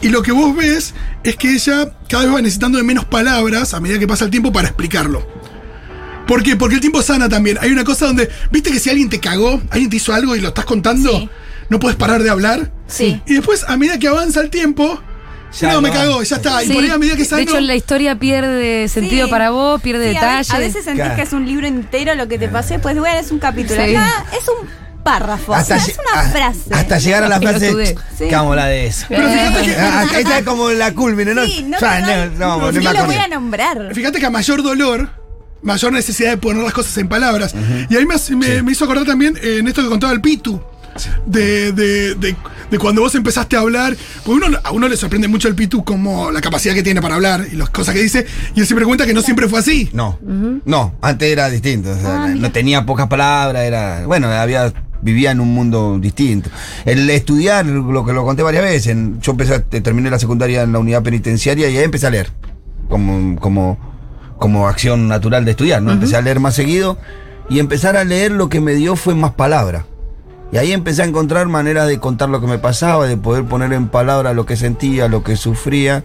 Y 0.00 0.08
lo 0.10 0.22
que 0.22 0.30
vos 0.30 0.56
ves 0.56 0.94
es 1.24 1.34
que 1.36 1.52
ella 1.52 1.92
cada 2.08 2.24
vez 2.24 2.34
va 2.34 2.40
necesitando 2.42 2.78
de 2.78 2.84
menos 2.84 3.04
palabras 3.06 3.74
a 3.74 3.80
medida 3.80 3.98
que 3.98 4.06
pasa 4.06 4.24
el 4.24 4.30
tiempo 4.30 4.52
para 4.52 4.68
explicarlo. 4.68 5.26
¿Por 6.28 6.42
qué? 6.42 6.56
Porque 6.56 6.76
el 6.76 6.80
tiempo 6.80 7.02
sana 7.02 7.28
también. 7.28 7.58
Hay 7.60 7.70
una 7.72 7.84
cosa 7.84 8.06
donde, 8.06 8.30
viste 8.50 8.70
que 8.70 8.78
si 8.78 8.88
alguien 8.88 9.10
te 9.10 9.18
cagó, 9.18 9.60
alguien 9.70 9.90
te 9.90 9.96
hizo 9.96 10.14
algo 10.14 10.36
y 10.36 10.40
lo 10.40 10.48
estás 10.48 10.64
contando. 10.64 11.28
No 11.68 11.78
puedes 11.80 11.96
parar 11.96 12.22
de 12.22 12.30
hablar. 12.30 12.70
Sí. 12.86 13.20
Y 13.26 13.34
después, 13.34 13.64
a 13.68 13.76
medida 13.76 13.98
que 13.98 14.08
avanza 14.08 14.40
el 14.40 14.50
tiempo, 14.50 15.00
Ya 15.60 15.72
no, 15.72 15.80
me 15.80 15.90
cagó, 15.90 16.20
ya 16.22 16.36
está. 16.36 16.64
Y 16.64 16.68
por 16.70 16.82
ahí 16.82 16.90
a 16.90 16.98
medida 16.98 17.14
que 17.14 17.22
de 17.22 17.28
sano, 17.28 17.42
hecho, 17.42 17.60
la 17.60 17.76
historia 17.76 18.18
pierde 18.18 18.88
sentido 18.88 19.26
Sí. 19.26 19.30
para 19.30 19.50
vos, 19.50 19.80
pierde 19.80 20.08
Sí, 20.08 20.14
detalle. 20.14 20.52
A, 20.52 20.58
veces 20.58 20.84
sentís 20.84 21.02
Claro. 21.04 21.14
que 21.16 21.22
es 21.22 21.32
un 21.32 21.46
libro 21.46 21.66
entero 21.68 22.14
lo 22.16 22.26
que 22.26 22.38
te 22.40 22.48
pasé, 22.48 22.78
pues 22.80 22.98
bueno, 22.98 23.16
es 23.20 23.30
un 23.30 23.38
capítulo. 23.38 23.80
Sí. 23.84 23.94
Acá 23.94 24.24
es 24.36 24.48
un 24.48 24.68
párrafo, 25.04 25.52
o 25.52 25.64
sea, 25.64 25.76
es 25.76 25.96
una 26.12 26.20
a- 26.22 26.28
frase. 26.30 26.60
Hasta 26.72 26.98
llegar 26.98 27.22
a 27.24 27.28
la 27.28 27.38
frase. 27.40 27.60
Pelotudez. 27.60 27.94
Sí. 28.18 28.24
¿Cómo 28.34 28.54
la 28.56 28.66
de 28.66 28.86
eso? 28.88 29.06
Pero 29.08 29.28
fíjate 29.28 29.62
que- 29.64 29.76
Ah, 29.78 30.06
Esta 30.18 30.38
es 30.38 30.44
como 30.44 30.70
la 30.70 30.92
culmine, 30.92 31.34
¿no? 31.34 31.44
Sí, 31.46 31.62
no, 31.68 31.78
te 31.78 31.86
no, 31.86 32.26
no, 32.58 32.72
no 32.72 32.92
lo 32.92 33.04
voy 33.06 33.14
a 33.16 33.28
nombrar. 33.28 33.94
Fíjate 33.94 34.18
que 34.18 34.26
a 34.26 34.30
mayor 34.30 34.60
dolor, 34.62 35.08
mayor 35.62 35.92
necesidad 35.92 36.30
de 36.30 36.36
poner 36.38 36.64
las 36.64 36.72
cosas 36.72 36.96
en 36.98 37.08
palabras. 37.08 37.54
Y 37.88 37.96
ahí 37.96 38.04
me- 38.06 38.62
me 38.62 38.72
hizo 38.72 38.84
acordar 38.86 39.04
también 39.06 39.38
eh, 39.40 39.58
en 39.60 39.68
esto 39.68 39.82
que 39.82 39.88
contaba 39.88 40.12
el 40.12 40.20
Pitu. 40.20 40.60
De, 41.26 41.72
de- 41.72 42.14
de- 42.14 42.36
de 42.70 42.78
cuando 42.78 43.02
vos 43.02 43.14
empezaste 43.14 43.56
a 43.56 43.60
hablar. 43.60 43.96
Porque 44.24 44.46
uno, 44.46 44.58
a 44.62 44.70
uno 44.72 44.88
le 44.88 44.96
sorprende 44.96 45.28
mucho 45.28 45.48
el 45.48 45.54
Pitu 45.54 45.84
como 45.84 46.30
la 46.30 46.40
capacidad 46.40 46.74
que 46.74 46.82
tiene 46.82 47.00
para 47.02 47.14
hablar 47.16 47.46
y 47.52 47.56
las 47.56 47.70
cosas 47.70 47.94
que 47.94 48.02
dice. 48.02 48.26
Y 48.54 48.60
él 48.60 48.66
siempre 48.66 48.86
cuenta 48.86 49.06
que 49.06 49.14
no 49.14 49.22
siempre 49.22 49.48
fue 49.48 49.58
así. 49.60 49.90
No, 49.92 50.18
no, 50.64 50.94
antes 51.02 51.30
era 51.30 51.48
distinto. 51.50 51.90
o 51.92 51.96
sea, 51.98 52.24
Ah, 52.24 52.28
no 52.28 52.50
tenía 52.52 52.84
pocas 52.86 53.06
palabras, 53.08 53.62
era. 53.64 54.06
Bueno, 54.06 54.28
había 54.28 54.72
vivía 55.02 55.32
en 55.32 55.40
un 55.40 55.52
mundo 55.52 55.98
distinto. 56.00 56.48
El 56.86 57.10
estudiar, 57.10 57.66
lo 57.66 58.06
que 58.06 58.12
lo 58.14 58.24
conté 58.24 58.42
varias 58.42 58.62
veces, 58.64 58.86
en- 58.86 59.20
yo 59.20 59.32
empecé, 59.32 59.54
a- 59.56 59.60
terminé 59.62 60.08
la 60.10 60.18
secundaria 60.18 60.62
en 60.62 60.72
la 60.72 60.78
unidad 60.78 61.02
penitenciaria 61.02 61.68
y 61.68 61.76
ahí 61.76 61.84
empecé 61.84 62.06
a 62.06 62.10
leer. 62.10 62.30
Como, 62.88 63.38
como, 63.40 63.78
como 64.38 64.66
acción 64.68 65.08
natural 65.08 65.44
de 65.44 65.50
estudiar, 65.52 65.82
¿no? 65.82 65.92
Empecé 65.92 66.16
a 66.16 66.22
leer 66.22 66.40
más 66.40 66.54
seguido 66.54 66.98
y 67.50 67.58
empezar 67.58 67.96
a 67.96 68.04
leer 68.04 68.30
lo 68.32 68.48
que 68.48 68.60
me 68.60 68.74
dio 68.74 68.96
fue 68.96 69.14
más 69.14 69.32
palabra. 69.32 69.84
Y 70.54 70.56
ahí 70.56 70.70
empecé 70.72 71.02
a 71.02 71.04
encontrar 71.04 71.48
maneras 71.48 71.88
de 71.88 71.98
contar 71.98 72.28
lo 72.28 72.40
que 72.40 72.46
me 72.46 72.58
pasaba, 72.58 73.08
de 73.08 73.16
poder 73.16 73.44
poner 73.44 73.72
en 73.72 73.88
palabras 73.88 74.36
lo 74.36 74.46
que 74.46 74.56
sentía, 74.56 75.08
lo 75.08 75.24
que 75.24 75.34
sufría. 75.36 76.04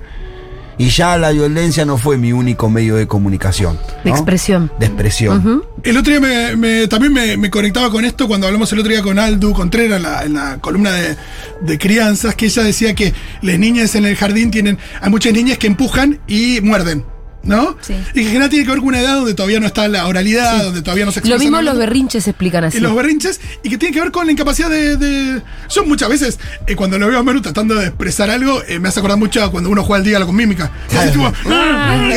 Y 0.79 0.89
ya 0.89 1.17
la 1.17 1.29
violencia 1.31 1.85
no 1.85 1.97
fue 1.99 2.17
mi 2.17 2.31
único 2.33 2.67
medio 2.67 2.95
de 2.95 3.05
comunicación. 3.05 3.77
De 4.03 4.09
¿no? 4.09 4.15
expresión. 4.15 4.71
De 4.79 4.87
expresión. 4.87 5.61
El 5.83 5.97
otro 5.97 6.11
día 6.11 6.19
me, 6.19 6.55
me- 6.55 6.87
también 6.87 7.13
me, 7.13 7.37
me 7.37 7.51
conectaba 7.51 7.91
con 7.91 8.05
esto 8.05 8.27
cuando 8.27 8.47
hablamos 8.47 8.71
el 8.73 8.79
otro 8.79 8.91
día 8.91 9.03
con 9.03 9.19
Aldu 9.19 9.53
Contreras 9.53 9.97
en 9.97 10.03
la, 10.03 10.23
en 10.23 10.33
la 10.33 10.57
columna 10.59 10.93
de, 10.93 11.15
de 11.61 11.77
crianzas, 11.77 12.33
que 12.33 12.45
ella 12.47 12.63
decía 12.63 12.95
que 12.95 13.13
las 13.43 13.59
niñas 13.59 13.93
en 13.93 14.05
el 14.05 14.15
jardín 14.15 14.49
tienen, 14.49 14.79
hay 14.99 15.09
muchas 15.11 15.31
niñas 15.33 15.59
que 15.59 15.67
empujan 15.67 16.21
y 16.27 16.59
muerden. 16.61 17.05
¿No? 17.41 17.77
Sí. 17.81 17.93
Y 18.11 18.13
que 18.13 18.19
en 18.21 18.27
general 18.27 18.49
tiene 18.49 18.65
que 18.65 18.71
ver 18.71 18.79
con 18.79 18.89
una 18.89 18.99
edad 18.99 19.15
donde 19.15 19.33
todavía 19.33 19.59
no 19.61 19.65
está 19.67 19.87
la 19.87 20.07
oralidad, 20.07 20.61
donde 20.63 20.81
todavía 20.81 21.05
no 21.05 21.11
se 21.11 21.21
Lo 21.25 21.39
mismo 21.39 21.61
los 21.61 21.77
berrinches 21.77 22.25
se 22.25 22.31
explican 22.31 22.65
y 22.65 22.67
así. 22.67 22.79
los 22.81 22.93
berrinches 22.93 23.39
y 23.63 23.69
que 23.69 23.77
tiene 23.77 23.93
que 23.93 24.01
ver 24.01 24.11
con 24.11 24.25
la 24.25 24.31
incapacidad 24.33 24.69
de. 24.69 24.97
de- 24.97 25.41
Yo 25.69 25.85
muchas 25.85 26.09
veces, 26.09 26.37
eh, 26.67 26.75
cuando 26.75 26.99
lo 26.99 27.07
veo 27.07 27.17
a 27.19 27.23
Manu 27.23 27.41
tratando 27.41 27.75
de 27.75 27.87
expresar 27.87 28.29
algo, 28.29 28.61
eh, 28.67 28.79
me 28.79 28.89
hace 28.89 28.99
acordar 28.99 29.17
mucho 29.17 29.41
a 29.43 29.49
cuando 29.51 29.69
uno 29.69 29.83
juega 29.83 29.97
al 29.99 30.03
dígalo 30.03 30.25
con 30.25 30.35
mímica. 30.35 30.69
Y 30.91 30.95
así, 30.97 31.11
tipo, 31.11 31.31
"Ah", 31.49 32.09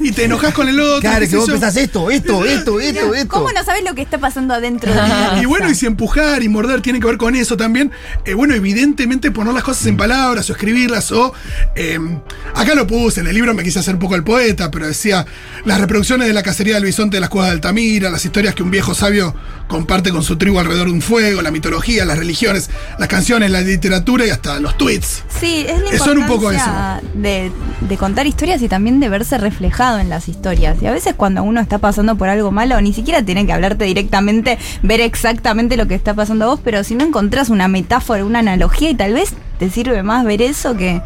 y 0.00 0.12
te 0.12 0.24
enojas 0.24 0.52
con 0.54 0.68
el 0.68 0.78
otro. 0.78 1.00
Claro, 1.00 1.26
que 1.28 1.36
vos 1.36 1.48
pensás 1.50 1.76
esto, 1.76 2.10
esto, 2.10 2.44
esto, 2.44 2.80
esto, 2.80 3.14
esto. 3.14 3.28
¿Cómo 3.28 3.50
no 3.52 3.64
sabes 3.64 3.82
lo 3.84 3.94
que 3.94 4.02
está 4.02 4.18
pasando 4.18 4.54
adentro 4.54 4.92
de? 4.92 5.42
Y 5.42 5.46
bueno, 5.46 5.70
y 5.70 5.74
si 5.74 5.86
empujar 5.86 6.42
y 6.42 6.48
morder 6.48 6.80
tiene 6.82 7.00
que 7.00 7.06
ver 7.06 7.16
con 7.16 7.34
eso 7.34 7.56
también, 7.56 7.90
eh, 8.24 8.34
bueno, 8.34 8.54
evidentemente 8.54 9.30
poner 9.30 9.54
las 9.54 9.62
cosas 9.64 9.86
en 9.86 9.96
palabras 9.96 10.48
o 10.50 10.52
escribirlas 10.52 11.10
o... 11.12 11.32
eh, 11.76 11.98
acá 12.54 12.74
lo 12.74 12.86
puse, 12.86 13.20
en 13.20 13.26
el 13.26 13.34
libro 13.34 13.54
me 13.54 13.62
quise 13.62 13.78
hacer 13.78 13.94
un 13.94 14.00
poco 14.00 14.14
el 14.14 14.24
poeta, 14.34 14.68
pero 14.68 14.88
decía 14.88 15.24
las 15.64 15.80
reproducciones 15.80 16.26
de 16.26 16.34
la 16.34 16.42
cacería 16.42 16.74
del 16.74 16.84
bisonte 16.84 17.18
de 17.18 17.20
las 17.20 17.30
cuevas 17.30 17.50
de 17.50 17.52
Altamira, 17.52 18.10
las 18.10 18.24
historias 18.24 18.52
que 18.56 18.64
un 18.64 18.70
viejo 18.72 18.92
sabio 18.92 19.32
comparte 19.68 20.10
con 20.10 20.24
su 20.24 20.36
tribu 20.36 20.58
alrededor 20.58 20.88
de 20.88 20.92
un 20.92 21.02
fuego, 21.02 21.40
la 21.40 21.52
mitología, 21.52 22.04
las 22.04 22.18
religiones, 22.18 22.68
las 22.98 23.06
canciones, 23.06 23.52
la 23.52 23.60
literatura 23.60 24.26
y 24.26 24.30
hasta 24.30 24.58
los 24.58 24.76
tweets. 24.76 25.22
Sí, 25.40 25.64
es 25.68 25.80
la 25.80 26.04
son 26.04 26.18
un 26.18 26.26
poco 26.26 26.52
importancia 26.52 27.00
de, 27.14 27.52
de 27.80 27.96
contar 27.96 28.26
historias 28.26 28.60
y 28.60 28.68
también 28.68 28.98
de 28.98 29.08
verse 29.08 29.38
reflejado 29.38 30.00
en 30.00 30.08
las 30.08 30.28
historias. 30.28 30.82
Y 30.82 30.88
a 30.88 30.90
veces 30.90 31.14
cuando 31.14 31.44
uno 31.44 31.60
está 31.60 31.78
pasando 31.78 32.16
por 32.16 32.28
algo 32.28 32.50
malo, 32.50 32.80
ni 32.80 32.92
siquiera 32.92 33.24
tienen 33.24 33.46
que 33.46 33.52
hablarte 33.52 33.84
directamente, 33.84 34.58
ver 34.82 35.00
exactamente 35.00 35.76
lo 35.76 35.86
que 35.86 35.94
está 35.94 36.14
pasando 36.14 36.46
a 36.46 36.48
vos, 36.48 36.60
pero 36.64 36.82
si 36.82 36.96
no 36.96 37.04
encontrás 37.04 37.50
una 37.50 37.68
metáfora, 37.68 38.24
una 38.24 38.40
analogía 38.40 38.90
y 38.90 38.96
tal 38.96 39.14
vez 39.14 39.34
te 39.60 39.70
sirve 39.70 40.02
más 40.02 40.24
ver 40.24 40.42
eso 40.42 40.76
que... 40.76 41.00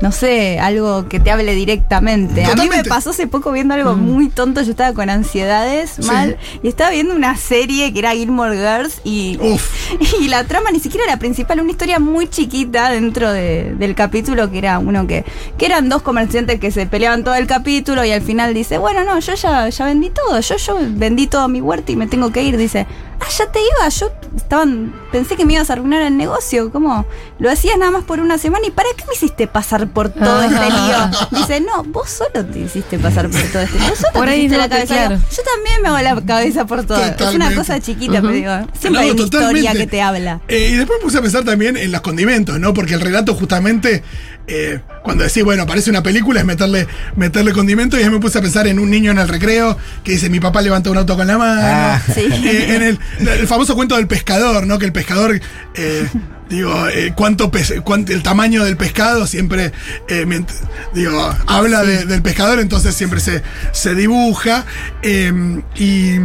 No 0.00 0.10
sé, 0.10 0.58
algo 0.58 1.08
que 1.08 1.20
te 1.20 1.30
hable 1.30 1.54
directamente. 1.54 2.44
A 2.44 2.56
mí 2.56 2.68
me 2.68 2.82
pasó 2.82 3.10
hace 3.10 3.28
poco 3.28 3.52
viendo 3.52 3.74
algo 3.74 3.94
muy 3.94 4.28
tonto. 4.30 4.60
Yo 4.62 4.70
estaba 4.72 4.92
con 4.94 5.08
ansiedades 5.10 5.90
Sí. 6.00 6.02
mal 6.06 6.38
y 6.62 6.66
estaba 6.68 6.90
viendo 6.90 7.14
una 7.14 7.36
serie 7.36 7.92
que 7.92 8.00
era 8.00 8.10
Gilmore 8.12 8.56
Girls 8.56 9.00
y 9.04 9.38
Uf. 9.40 9.70
y 10.20 10.26
la 10.28 10.42
trama 10.44 10.72
ni 10.72 10.80
siquiera 10.80 11.04
era 11.06 11.18
principal, 11.18 11.60
una 11.60 11.70
historia 11.70 12.00
muy 12.00 12.26
chiquita 12.28 12.90
dentro 12.90 13.32
de- 13.32 13.74
del 13.76 13.94
capítulo 13.94 14.50
que 14.50 14.58
era 14.58 14.80
uno 14.80 15.06
que, 15.06 15.24
que 15.56 15.66
eran 15.66 15.88
dos 15.88 16.02
comerciantes 16.02 16.58
que 16.58 16.72
se 16.72 16.86
peleaban 16.86 17.22
todo 17.22 17.34
el 17.36 17.46
capítulo 17.46 18.04
y 18.04 18.10
al 18.10 18.22
final 18.22 18.54
dice, 18.54 18.78
bueno, 18.78 19.04
no, 19.04 19.20
yo 19.20 19.34
ya, 19.34 19.68
ya 19.68 19.84
vendí 19.84 20.10
todo, 20.10 20.40
yo, 20.40 20.56
yo 20.56 20.78
vendí 20.80 21.28
todo 21.28 21.46
mi 21.48 21.60
huerta 21.60 21.92
y 21.92 21.96
me 21.96 22.08
tengo 22.08 22.32
que 22.32 22.42
ir. 22.42 22.56
Dice, 22.56 22.86
ah, 23.22 23.28
ya 23.38 23.46
te 23.52 23.58
iba, 23.60 23.88
yo 23.88 24.10
estaban, 24.36 24.92
pensé 25.12 25.36
que 25.36 25.44
me 25.44 25.52
ibas 25.54 25.70
a 25.70 25.74
arruinar 25.74 26.02
el 26.02 26.16
negocio, 26.16 26.70
¿cómo? 26.72 27.06
Lo 27.38 27.50
hacías 27.50 27.78
nada 27.78 27.90
más 27.92 28.04
por 28.04 28.20
una 28.20 28.36
semana 28.38 28.66
y 28.66 28.70
¿para 28.70 28.88
qué 28.96 29.04
me 29.06 29.14
hiciste 29.14 29.46
pasar 29.46 29.88
por 29.88 30.08
todo 30.10 30.42
este 30.42 30.58
lío? 30.70 31.10
Dice, 31.30 31.60
no, 31.60 31.84
vos 31.84 32.10
solo 32.10 32.44
te 32.44 32.58
hiciste 32.60 32.98
pasar 32.98 33.28
por 33.30 33.40
todo 33.42 33.62
este 33.62 33.78
lío. 33.78 33.88
Vos 33.90 33.98
solo 33.98 34.12
Por 34.12 34.24
te 34.26 34.30
ahí 34.32 34.38
hiciste 34.40 34.58
la 34.58 34.68
cabeza. 34.68 34.94
claro. 34.94 35.16
Yo 35.16 35.42
también 35.54 35.82
me 35.82 35.88
hago 35.88 35.98
la 35.98 36.20
cabeza 36.26 36.66
por 36.66 36.84
todo. 36.84 37.02
Es 37.02 37.34
una 37.34 37.54
cosa 37.54 37.80
chiquita, 37.80 38.20
pero 38.20 38.32
digo, 38.32 38.52
siempre 38.78 38.90
No, 38.90 38.98
hay 39.00 39.10
una 39.10 39.24
totalmente. 39.24 39.58
historia 39.60 39.72
que 39.74 39.86
te 39.86 40.02
habla. 40.02 40.40
Eh, 40.48 40.70
y 40.72 40.76
después 40.76 40.98
me 40.98 41.04
puse 41.04 41.18
a 41.18 41.22
pensar 41.22 41.44
también 41.44 41.76
en 41.76 41.92
los 41.92 42.00
condimentos, 42.00 42.58
¿no? 42.58 42.74
Porque 42.74 42.94
el 42.94 43.00
relato 43.00 43.34
justamente, 43.34 44.02
eh, 44.46 44.80
cuando 45.02 45.24
decís, 45.24 45.42
bueno, 45.44 45.66
parece 45.66 45.90
una 45.90 46.02
película, 46.02 46.40
es 46.40 46.46
meterle, 46.46 46.86
meterle 47.16 47.52
condimentos, 47.52 47.98
y 47.98 48.02
ahí 48.04 48.10
me 48.10 48.20
puse 48.20 48.38
a 48.38 48.42
pensar 48.42 48.66
en 48.66 48.78
un 48.78 48.90
niño 48.90 49.10
en 49.10 49.18
el 49.18 49.28
recreo 49.28 49.76
que 50.04 50.12
dice, 50.12 50.30
mi 50.30 50.38
papá 50.40 50.62
levantó 50.62 50.90
un 50.90 50.98
auto 50.98 51.16
con 51.16 51.26
la 51.26 51.38
mano. 51.38 51.60
Ah. 51.64 52.00
Sí. 52.14 52.20
Eh, 52.30 52.74
en 52.76 52.82
el, 52.82 52.98
el 53.28 53.46
famoso 53.48 53.74
cuento 53.74 53.96
del 53.96 54.06
pescador, 54.06 54.66
¿no? 54.66 54.78
Que 54.78 54.86
el 54.86 54.92
pescador, 54.92 55.40
eh, 55.74 56.08
digo, 56.48 56.88
eh, 56.88 57.12
cuánto, 57.16 57.50
pes- 57.50 57.74
cuánto- 57.84 58.12
el 58.12 58.22
tamaño 58.22 58.64
del 58.64 58.76
pescado 58.76 59.26
siempre, 59.26 59.72
eh, 60.08 60.26
digo, 60.94 61.34
habla 61.46 61.82
de- 61.82 62.04
del 62.06 62.22
pescador, 62.22 62.60
entonces 62.60 62.94
siempre 62.94 63.20
se, 63.20 63.42
se 63.72 63.94
dibuja. 63.94 64.64
eh, 65.02 65.32
y. 65.76 66.16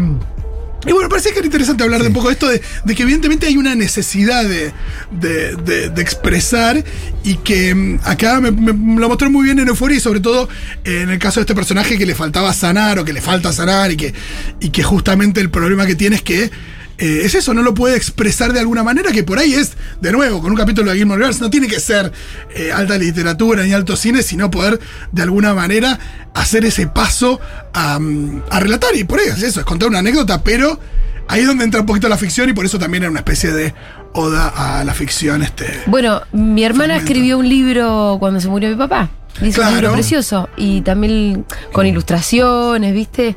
Y 0.86 0.92
bueno, 0.92 1.10
parecía 1.10 1.32
que 1.34 1.40
era 1.40 1.48
interesante 1.48 1.84
hablar 1.84 2.02
de 2.02 2.08
un 2.10 2.14
poco 2.14 2.28
de 2.28 2.34
esto, 2.34 2.48
de, 2.48 2.62
de 2.86 2.96
que 2.96 3.04
evidentemente 3.04 3.48
hay 3.48 3.58
una 3.58 3.74
necesidad 3.76 4.44
de, 4.46 4.72
de- 5.12 5.56
de- 5.90 6.02
expresar 6.02 6.84
y 7.24 7.36
que 7.38 7.74
mm, 7.74 8.00
acá 8.04 8.40
me, 8.40 8.52
me 8.52 9.00
lo 9.02 9.10
mostró 9.10 9.30
muy 9.32 9.44
bien 9.46 9.60
en 9.60 9.68
Euforia 9.68 9.98
y 9.98 10.00
sobre 10.00 10.20
todo 10.20 10.48
eh, 10.86 11.02
en 11.02 11.10
el 11.10 11.20
caso 11.20 11.40
de 11.40 11.42
este 11.42 11.56
personaje 11.56 11.98
que 11.98 12.06
le 12.06 12.16
faltaba 12.16 12.54
sanar 12.54 13.00
o 13.00 13.06
que 13.06 13.12
le 13.12 13.22
falta 13.22 13.52
sanar 13.52 13.92
y 13.92 13.98
que, 13.98 14.14
y 14.60 14.70
que 14.70 14.84
justamente 14.84 15.42
el 15.42 15.50
problema 15.50 15.86
que 15.88 15.96
tiene 15.96 16.18
es 16.18 16.22
que 16.22 16.52
eh, 16.98 17.22
es 17.24 17.36
eso, 17.36 17.54
no 17.54 17.62
lo 17.62 17.74
puede 17.74 17.96
expresar 17.96 18.54
de 18.54 18.60
alguna 18.60 18.84
manera, 18.84 19.12
que 19.12 19.24
por 19.24 19.38
ahí 19.40 19.54
es, 19.54 19.74
de 20.02 20.12
nuevo, 20.12 20.42
con 20.42 20.52
un 20.52 20.58
capítulo 20.58 20.92
de 20.92 20.98
Gilmore 20.98 21.22
Girls, 21.24 21.40
no 21.42 21.50
tiene 21.50 21.68
que 21.68 21.80
ser 21.80 22.12
eh, 22.56 22.72
alta 22.72 22.98
literatura 22.98 23.64
ni 23.64 23.74
alto 23.74 23.96
cine, 23.96 24.24
sino 24.24 24.50
poder 24.50 24.80
de 25.12 25.22
alguna 25.22 25.54
manera 25.54 26.00
hacer 26.34 26.66
ese 26.66 26.88
paso 26.88 27.40
a, 27.74 28.00
mm, 28.00 28.44
a 28.50 28.60
relatar. 28.60 28.96
Y 28.96 29.04
por 29.04 29.20
ahí 29.20 29.28
es 29.28 29.42
eso, 29.44 29.60
es 29.60 29.66
contar 29.66 29.90
una 29.90 30.00
anécdota, 30.00 30.44
pero 30.44 30.80
ahí 31.28 31.42
es 31.42 31.48
donde 31.48 31.64
entra 31.66 31.82
un 31.82 31.86
poquito 31.86 32.10
la 32.10 32.18
ficción 32.18 32.50
y 32.50 32.54
por 32.54 32.66
eso 32.66 32.80
también 32.80 33.04
era 33.04 33.12
una 33.12 33.20
especie 33.20 33.52
de 33.52 33.74
oda 34.14 34.80
a 34.80 34.84
la 34.84 34.94
ficción. 34.94 35.44
Este. 35.44 35.66
Bueno, 35.86 36.22
mi 36.32 36.64
hermana 36.64 36.96
Fragmento. 36.96 37.12
escribió 37.12 37.38
un 37.38 37.48
libro 37.50 38.18
cuando 38.20 38.40
se 38.40 38.48
murió 38.48 38.70
mi 38.70 38.76
papá. 38.76 39.10
Un 39.40 39.52
Claro. 39.52 39.76
libro 39.76 39.94
precioso. 39.94 40.50
Y 40.58 40.82
también 40.82 41.46
con 41.72 41.86
ilustraciones, 41.86 42.92
¿viste? 42.94 43.36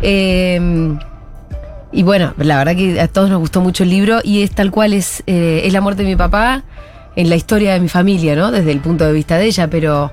Eh, 0.00 0.96
y 1.92 2.02
bueno, 2.02 2.34
la 2.38 2.58
verdad 2.58 2.76
que 2.76 3.00
a 3.00 3.08
todos 3.08 3.30
nos 3.30 3.40
gustó 3.40 3.60
mucho 3.60 3.82
el 3.82 3.90
libro 3.90 4.20
y 4.22 4.42
es 4.42 4.52
tal 4.52 4.70
cual 4.70 4.92
es, 4.92 5.22
eh, 5.26 5.62
es 5.64 5.72
la 5.72 5.80
muerte 5.80 6.02
de 6.02 6.08
mi 6.08 6.16
papá 6.16 6.62
en 7.16 7.28
la 7.28 7.36
historia 7.36 7.72
de 7.72 7.80
mi 7.80 7.88
familia, 7.88 8.36
¿no? 8.36 8.50
Desde 8.52 8.70
el 8.70 8.80
punto 8.80 9.04
de 9.04 9.12
vista 9.12 9.36
de 9.36 9.46
ella, 9.46 9.68
pero 9.68 10.12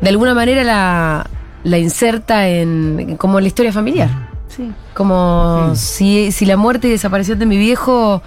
de 0.00 0.08
alguna 0.08 0.34
manera 0.34 0.64
la, 0.64 1.26
la 1.62 1.78
inserta 1.78 2.48
en 2.48 3.16
como 3.18 3.40
la 3.40 3.46
historia 3.46 3.72
familiar. 3.72 4.10
Sí. 4.48 4.70
Como 4.94 5.72
si, 5.76 6.32
si 6.32 6.44
la 6.44 6.56
muerte 6.56 6.88
y 6.88 6.90
desaparición 6.90 7.38
de 7.38 7.46
mi 7.46 7.56
viejo 7.56 8.22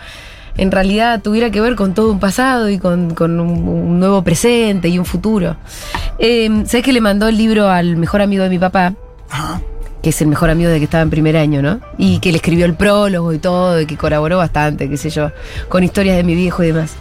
en 0.58 0.72
realidad 0.72 1.22
tuviera 1.22 1.52
que 1.52 1.60
ver 1.60 1.76
con 1.76 1.94
todo 1.94 2.12
un 2.12 2.20
pasado 2.20 2.70
y 2.70 2.80
con, 2.80 3.14
con 3.14 3.40
un, 3.40 3.68
un 3.68 4.00
nuevo 4.00 4.24
presente 4.24 4.88
y 4.88 4.98
un 4.98 5.06
futuro. 5.06 5.58
Eh, 6.18 6.64
¿Sabes 6.66 6.84
que 6.84 6.94
le 6.94 7.02
mandó 7.02 7.28
el 7.28 7.38
libro 7.38 7.70
al 7.70 7.98
mejor 7.98 8.22
amigo 8.22 8.44
de 8.44 8.50
mi 8.50 8.58
papá? 8.58 8.94
Ajá. 9.30 9.62
Que 10.06 10.12
es 10.12 10.22
el 10.22 10.28
mejor 10.28 10.52
amigo 10.52 10.70
de 10.70 10.78
que 10.78 10.84
estaba 10.84 11.02
en 11.02 11.10
primer 11.10 11.36
año, 11.36 11.64
¿no? 11.64 11.80
Y 11.98 12.20
que 12.20 12.30
le 12.30 12.36
escribió 12.36 12.68
el 12.68 12.76
prólogo 12.76 13.34
y 13.34 13.40
todo, 13.40 13.82
y 13.82 13.88
que 13.88 13.98
colaboró 13.98 14.38
bastante, 14.38 14.88
qué 14.88 14.98
sé 14.98 15.10
yo, 15.10 15.32
con 15.68 15.84
historias 15.84 16.16
de 16.16 16.24
mi 16.24 16.36
viejo 16.36 16.62
y 16.62 16.68
demás. 16.68 16.92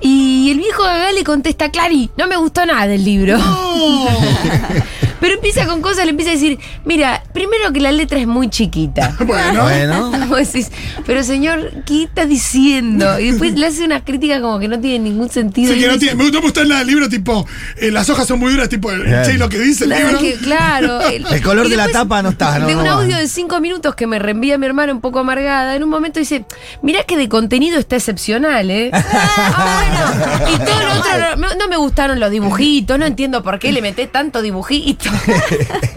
Y 0.00 0.50
el 0.50 0.58
viejo 0.58 0.82
Gagá 0.82 1.12
le 1.12 1.22
contesta, 1.22 1.70
Clary, 1.70 2.10
no 2.16 2.26
me 2.26 2.36
gustó 2.36 2.66
nada 2.66 2.88
del 2.88 3.04
libro. 3.04 3.38
Pero 5.22 5.34
empieza 5.34 5.66
con 5.66 5.80
cosas, 5.80 6.04
le 6.04 6.10
empieza 6.10 6.32
a 6.32 6.34
decir, 6.34 6.58
mira, 6.84 7.22
primero 7.32 7.72
que 7.72 7.80
la 7.80 7.92
letra 7.92 8.18
es 8.18 8.26
muy 8.26 8.50
chiquita. 8.50 9.16
Bueno, 9.24 9.62
Bueno. 9.62 10.10
Vos 10.28 10.52
decís, 10.52 10.70
pero 11.06 11.22
señor, 11.22 11.70
¿qué 11.86 12.02
estás 12.04 12.28
diciendo? 12.28 13.18
Y 13.20 13.30
después 13.30 13.54
le 13.54 13.66
hace 13.66 13.84
una 13.84 14.04
crítica 14.04 14.40
como 14.42 14.58
que 14.58 14.66
no 14.68 14.78
tiene 14.80 14.98
ningún 14.98 15.30
sentido. 15.30 15.72
sí, 15.72 15.78
que 15.80 15.86
no 15.86 15.92
dice, 15.94 16.06
tiene, 16.06 16.16
me 16.16 16.24
gustó 16.24 16.42
mostrar 16.42 16.66
en 16.66 16.72
el 16.72 16.86
libro, 16.86 17.08
tipo, 17.08 17.46
eh, 17.76 17.90
las 17.92 18.10
hojas 18.10 18.26
son 18.26 18.40
muy 18.40 18.50
duras, 18.52 18.68
tipo, 18.68 18.88
Claro. 18.88 19.24
che, 19.30 19.38
lo 19.38 19.48
que 19.48 19.58
dice 19.60 19.84
el 19.84 19.90
Claro, 19.90 20.06
libro. 20.06 20.20
que- 20.20 20.34
claro. 20.44 21.00
El 21.32 21.42
color 21.42 21.68
de 21.68 21.76
la 21.76 21.88
tapa 21.88 22.20
no 22.22 22.30
está, 22.30 22.58
no, 22.58 22.66
de 22.66 22.74
un 22.76 22.86
audio 22.86 23.16
de 23.16 23.28
cinco 23.28 23.60
minutos 23.60 23.94
que 23.94 24.06
me 24.08 24.18
reenvía 24.18 24.58
mi 24.58 24.66
hermana 24.66 24.92
un 24.92 25.00
poco 25.00 25.20
amargada, 25.20 25.76
en 25.76 25.84
un 25.84 25.88
momento 25.88 26.18
dice, 26.18 26.44
mirá 26.82 27.04
que 27.04 27.16
de 27.16 27.28
contenido 27.28 27.78
está 27.78 27.94
excepcional, 27.96 28.70
¿eh? 28.70 28.90
ah, 28.92 30.42
bueno. 30.42 30.54
Y 30.54 30.58
todo 30.58 30.80
lo 30.80 30.92
otro, 30.98 31.36
no, 31.36 31.54
no 31.54 31.68
me 31.68 31.76
gustaron 31.76 32.18
los 32.18 32.30
dibujitos, 32.30 32.98
no 32.98 33.06
entiendo 33.06 33.42
por 33.44 33.58
qué 33.60 33.70
le 33.72 33.80
metés 33.82 34.10
tanto 34.10 34.42
dibujito. 34.42 35.10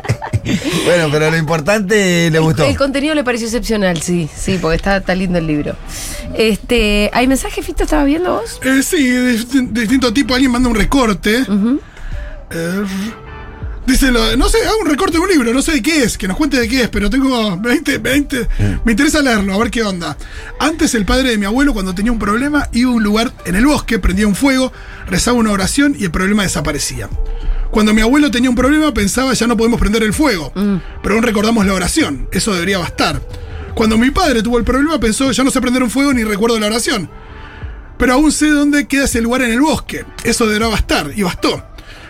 Bueno, 0.85 1.07
pero 1.11 1.31
lo 1.31 1.37
importante 1.37 2.29
le 2.29 2.37
gustó. 2.39 2.63
El 2.65 2.77
contenido 2.77 3.15
le 3.15 3.23
pareció 3.23 3.47
excepcional, 3.47 3.99
sí, 4.03 4.29
sí, 4.35 4.59
porque 4.61 4.75
está, 4.75 4.97
está 4.97 5.15
lindo 5.15 5.39
el 5.39 5.47
libro. 5.47 5.75
Este, 6.37 7.09
¿hay 7.13 7.27
mensaje, 7.27 7.63
Fito? 7.63 7.81
¿Estabas 7.83 8.05
viendo 8.05 8.33
vos? 8.33 8.59
Eh, 8.63 8.83
sí, 8.83 9.09
de, 9.09 9.21
de- 9.37 9.61
de 9.71 9.81
distinto 9.81 10.13
tipo. 10.13 10.35
Alguien 10.35 10.51
manda 10.51 10.69
un 10.69 10.75
recorte. 10.75 11.43
Eh, 12.51 12.83
dice, 13.87 14.11
lo- 14.11 14.37
no 14.37 14.47
sé, 14.47 14.59
hago 14.67 14.77
un 14.83 14.87
recorte 14.89 15.17
de 15.17 15.23
un 15.23 15.29
libro, 15.29 15.51
no 15.51 15.63
sé 15.63 15.71
de 15.73 15.81
qué 15.81 16.03
es, 16.03 16.15
que 16.15 16.27
nos 16.27 16.37
cuente 16.37 16.59
de 16.59 16.67
qué 16.67 16.83
es, 16.83 16.89
pero 16.89 17.09
tengo 17.09 17.57
20, 17.57 17.97
20. 17.97 18.47
Me 18.85 18.91
interesa 18.91 19.23
leerlo, 19.23 19.51
a 19.51 19.57
ver 19.57 19.71
qué 19.71 19.81
onda. 19.81 20.15
Antes 20.59 20.93
el 20.93 21.05
padre 21.05 21.31
de 21.31 21.39
mi 21.39 21.47
abuelo, 21.47 21.73
cuando 21.73 21.95
tenía 21.95 22.11
un 22.11 22.19
problema, 22.19 22.69
iba 22.71 22.91
a 22.91 22.93
un 22.93 23.01
lugar 23.03 23.31
en 23.45 23.55
el 23.55 23.65
bosque, 23.65 23.97
prendía 23.97 24.27
un 24.27 24.35
fuego, 24.35 24.71
rezaba 25.07 25.37
una 25.39 25.51
oración 25.51 25.95
y 25.97 26.03
el 26.03 26.11
problema 26.11 26.43
desaparecía. 26.43 27.09
Cuando 27.75 27.93
mi 27.93 27.99
abuelo 27.99 28.31
tenía 28.31 28.49
un 28.49 28.55
problema, 28.55 28.93
pensaba 28.93 29.33
ya 29.33 29.47
no 29.47 29.57
podemos 29.57 29.77
prender 29.77 30.01
el 30.01 30.13
fuego, 30.13 30.53
pero 31.03 31.15
aún 31.15 31.23
recordamos 31.25 31.65
la 31.65 31.73
oración, 31.73 32.25
eso 32.31 32.53
debería 32.53 32.77
bastar. 32.77 33.19
Cuando 33.73 33.97
mi 33.97 34.11
padre 34.11 34.41
tuvo 34.41 34.57
el 34.57 34.63
problema 34.63 34.97
pensó, 34.97 35.29
ya 35.33 35.43
no 35.43 35.51
sé 35.51 35.59
prender 35.59 35.83
un 35.83 35.89
fuego 35.89 36.13
ni 36.13 36.23
recuerdo 36.23 36.57
la 36.57 36.67
oración. 36.67 37.09
Pero 37.97 38.13
aún 38.13 38.31
sé 38.31 38.47
dónde 38.47 38.87
queda 38.87 39.03
ese 39.03 39.19
lugar 39.19 39.41
en 39.41 39.51
el 39.51 39.59
bosque. 39.59 40.05
Eso 40.23 40.47
deberá 40.47 40.69
bastar, 40.69 41.11
y 41.17 41.23
bastó. 41.23 41.65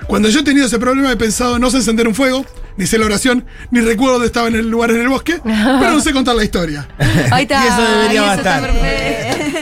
Cuando 0.05 0.29
yo 0.29 0.41
he 0.41 0.43
tenido 0.43 0.67
ese 0.67 0.77
problema 0.77 1.11
he 1.11 1.17
pensado, 1.17 1.57
no 1.57 1.71
sé 1.71 1.77
encender 1.77 2.07
un 2.07 2.13
fuego, 2.13 2.45
ni 2.77 2.85
sé 2.85 2.99
la 2.99 3.07
oración, 3.07 3.43
ni 3.71 3.81
recuerdo 3.81 4.13
dónde 4.13 4.27
estaba 4.27 4.47
en 4.47 4.57
el 4.57 4.69
lugar 4.69 4.91
en 4.91 5.01
el 5.01 5.09
bosque, 5.09 5.41
pero 5.43 5.89
no 5.93 5.99
sé 5.99 6.13
contar 6.13 6.35
la 6.35 6.43
historia. 6.43 6.87
Ahí 7.31 7.41
está. 7.41 7.63
Y 7.65 7.67
eso 7.69 7.91
debería 7.91 8.21
bastar. 8.21 8.71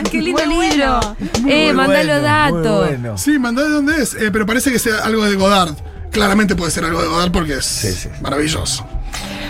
Qué 0.12 0.22
lindo 0.22 0.46
libro. 0.48 1.00
Eh, 1.48 1.68
Muy 1.68 1.74
mandá 1.74 1.94
bueno, 1.96 2.14
los 2.14 2.22
datos. 2.24 2.88
bueno. 2.90 3.18
Sí, 3.18 3.40
mandá 3.40 3.64
de 3.64 3.70
dónde 3.70 4.04
es, 4.04 4.16
eh, 4.16 4.32
pero 4.34 4.46
parece 4.46 4.70
que 4.70 4.80
sea 4.80 4.98
algo 4.98 5.24
de 5.24 5.38
Godard. 5.38 5.93
Claramente 6.14 6.56
puede 6.56 6.72
ser 6.72 6.86
algo 6.86 7.02
de 7.02 7.08
Godard 7.08 7.32
porque 7.32 7.54
es 7.56 7.66
Sí, 7.66 7.92
sí. 7.92 8.10
maravilloso. 8.22 8.86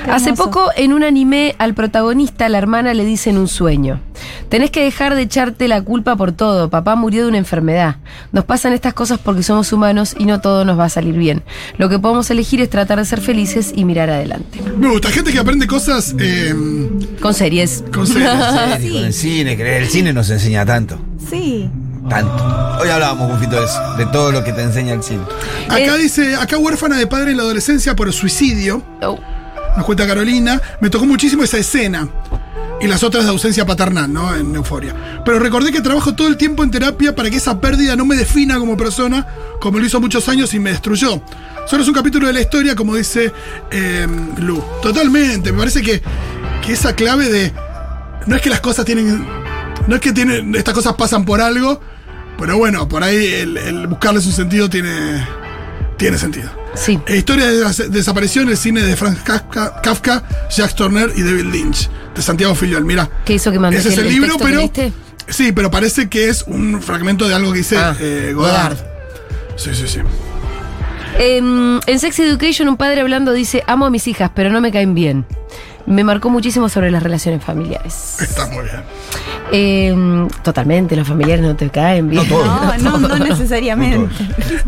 Hace 0.09 0.33
poco 0.33 0.69
en 0.75 0.91
un 0.91 1.01
anime 1.03 1.55
al 1.59 1.73
protagonista 1.73 2.49
la 2.49 2.57
hermana 2.57 2.93
le 2.93 3.05
dice 3.05 3.29
en 3.29 3.37
un 3.37 3.47
sueño, 3.47 4.01
tenés 4.49 4.69
que 4.69 4.83
dejar 4.83 5.15
de 5.15 5.21
echarte 5.21 5.69
la 5.69 5.81
culpa 5.81 6.17
por 6.17 6.33
todo, 6.33 6.69
papá 6.69 6.95
murió 6.95 7.21
de 7.23 7.29
una 7.29 7.37
enfermedad. 7.37 7.95
Nos 8.33 8.43
pasan 8.43 8.73
estas 8.73 8.93
cosas 8.93 9.17
porque 9.23 9.43
somos 9.43 9.71
humanos 9.71 10.13
y 10.19 10.25
no 10.25 10.41
todo 10.41 10.65
nos 10.65 10.77
va 10.77 10.85
a 10.85 10.89
salir 10.89 11.15
bien. 11.15 11.43
Lo 11.77 11.87
que 11.87 11.99
podemos 11.99 12.29
elegir 12.31 12.59
es 12.59 12.69
tratar 12.69 12.99
de 12.99 13.05
ser 13.05 13.21
felices 13.21 13.71
y 13.73 13.85
mirar 13.85 14.09
adelante. 14.09 14.59
Me 14.77 14.89
gusta, 14.89 15.09
gente 15.09 15.31
que 15.31 15.39
aprende 15.39 15.67
cosas 15.67 16.13
eh, 16.19 16.53
Con 17.21 17.33
series. 17.33 17.85
con 17.93 18.05
series. 18.05 18.29
Sí, 18.81 18.89
Con 18.91 19.03
el 19.05 19.13
cine, 19.13 19.55
que 19.55 19.77
el 19.77 19.87
cine 19.87 20.11
nos 20.11 20.29
enseña 20.29 20.65
tanto. 20.65 20.99
Sí. 21.29 21.69
Tanto. 22.09 22.77
Hoy 22.81 22.89
hablábamos, 22.89 23.29
Confito, 23.31 23.55
de 23.59 23.65
eso, 23.65 23.79
de 23.97 24.05
todo 24.07 24.31
lo 24.31 24.43
que 24.43 24.51
te 24.51 24.61
enseña 24.61 24.93
el 24.93 25.03
cine. 25.03 25.23
Acá 25.67 25.95
Eh. 25.95 25.97
dice, 25.99 26.35
acá 26.35 26.57
huérfana 26.57 26.97
de 26.97 27.07
padre 27.07 27.31
en 27.31 27.37
la 27.37 27.43
adolescencia 27.43 27.95
por 27.95 28.11
suicidio, 28.11 28.81
Oh. 29.01 29.19
nos 29.77 29.85
cuenta 29.85 30.05
Carolina, 30.05 30.61
me 30.81 30.89
tocó 30.89 31.05
muchísimo 31.05 31.43
esa 31.43 31.57
escena. 31.57 32.07
Y 32.81 32.87
las 32.87 33.01
otras 33.03 33.23
de 33.23 33.29
ausencia 33.29 33.65
paternal, 33.65 34.11
¿no? 34.11 34.35
En 34.35 34.53
Euforia. 34.55 34.93
Pero 35.23 35.39
recordé 35.39 35.71
que 35.71 35.79
trabajo 35.79 36.15
todo 36.15 36.27
el 36.27 36.35
tiempo 36.35 36.63
en 36.63 36.71
terapia 36.71 37.15
para 37.15 37.29
que 37.29 37.37
esa 37.37 37.61
pérdida 37.61 37.95
no 37.95 38.03
me 38.03 38.17
defina 38.17 38.59
como 38.59 38.75
persona, 38.75 39.25
como 39.61 39.79
lo 39.79 39.85
hizo 39.85 40.01
muchos 40.01 40.27
años 40.27 40.53
y 40.53 40.59
me 40.59 40.71
destruyó. 40.71 41.21
Solo 41.65 41.83
es 41.83 41.87
un 41.87 41.93
capítulo 41.95 42.27
de 42.27 42.33
la 42.33 42.41
historia, 42.41 42.75
como 42.75 42.95
dice 42.95 43.31
eh, 43.71 44.05
Lu. 44.39 44.61
Totalmente. 44.81 45.53
Me 45.53 45.59
parece 45.59 45.81
que, 45.81 46.01
que 46.65 46.73
esa 46.73 46.93
clave 46.93 47.29
de. 47.29 47.53
No 48.25 48.35
es 48.35 48.41
que 48.41 48.49
las 48.49 48.59
cosas 48.59 48.83
tienen. 48.83 49.25
No 49.87 49.95
es 49.95 50.01
que 50.01 50.11
tienen, 50.11 50.53
estas 50.53 50.73
cosas 50.73 50.93
pasan 50.95 51.23
por 51.23 51.39
algo, 51.39 51.79
pero 52.37 52.57
bueno, 52.57 52.87
por 52.87 53.03
ahí 53.03 53.25
el, 53.33 53.57
el 53.57 53.87
buscarles 53.87 54.25
un 54.25 54.33
sentido 54.33 54.69
tiene. 54.69 55.25
Tiene 55.97 56.17
sentido. 56.17 56.49
Sí. 56.73 56.99
Eh, 57.07 57.17
Historia 57.17 57.45
de 57.45 57.63
des- 57.63 57.91
desaparición, 57.91 58.49
el 58.49 58.57
cine 58.57 58.81
de 58.81 58.95
Franz 58.95 59.19
Kafka, 59.21 59.79
Kafka, 59.81 60.23
Jack 60.49 60.73
Turner 60.75 61.11
y 61.15 61.21
David 61.21 61.45
Lynch, 61.45 61.87
de 62.15 62.21
Santiago 62.21 62.55
Filial. 62.55 62.83
Mira, 62.83 63.09
¿Qué 63.25 63.33
hizo 63.35 63.51
que 63.51 63.59
mandé 63.59 63.77
ese 63.77 63.89
es 63.89 63.97
el- 63.99 64.09
libro, 64.09 64.35
pero. 64.41 64.69
Sí, 65.29 65.51
pero 65.53 65.69
parece 65.71 66.09
que 66.09 66.27
es 66.29 66.43
un 66.47 66.81
fragmento 66.81 67.27
de 67.27 67.35
algo 67.35 67.51
que 67.53 67.59
dice 67.59 67.77
Ah, 67.77 67.95
eh, 67.99 68.31
Godard. 68.35 68.73
Godard. 68.73 68.77
Sí, 69.55 69.69
sí, 69.75 69.87
sí. 69.87 69.99
Em, 71.19 71.79
en 71.85 71.99
Sex 71.99 72.19
Education 72.19 72.67
un 72.67 72.75
padre 72.75 73.01
hablando 73.01 73.31
dice, 73.33 73.63
amo 73.67 73.85
a 73.85 73.89
mis 73.89 74.07
hijas, 74.07 74.31
pero 74.33 74.49
no 74.49 74.59
me 74.61 74.71
caen 74.71 74.95
bien. 74.95 75.25
Me 75.85 76.03
marcó 76.03 76.29
muchísimo 76.29 76.69
sobre 76.69 76.89
las 76.91 77.03
relaciones 77.03 77.43
familiares. 77.43 78.15
Está 78.19 78.47
muy 78.47 78.63
bien. 78.63 78.81
Em, 79.55 80.27
totalmente, 80.43 80.95
los 80.95 81.07
familiares 81.07 81.45
no 81.45 81.55
te 81.55 81.69
caen 81.69 82.09
bien. 82.09 82.23
No 82.23 82.27
todos. 82.27 82.81
No, 82.81 82.97
no, 82.97 83.07
no 83.07 83.19
necesariamente. 83.23 84.11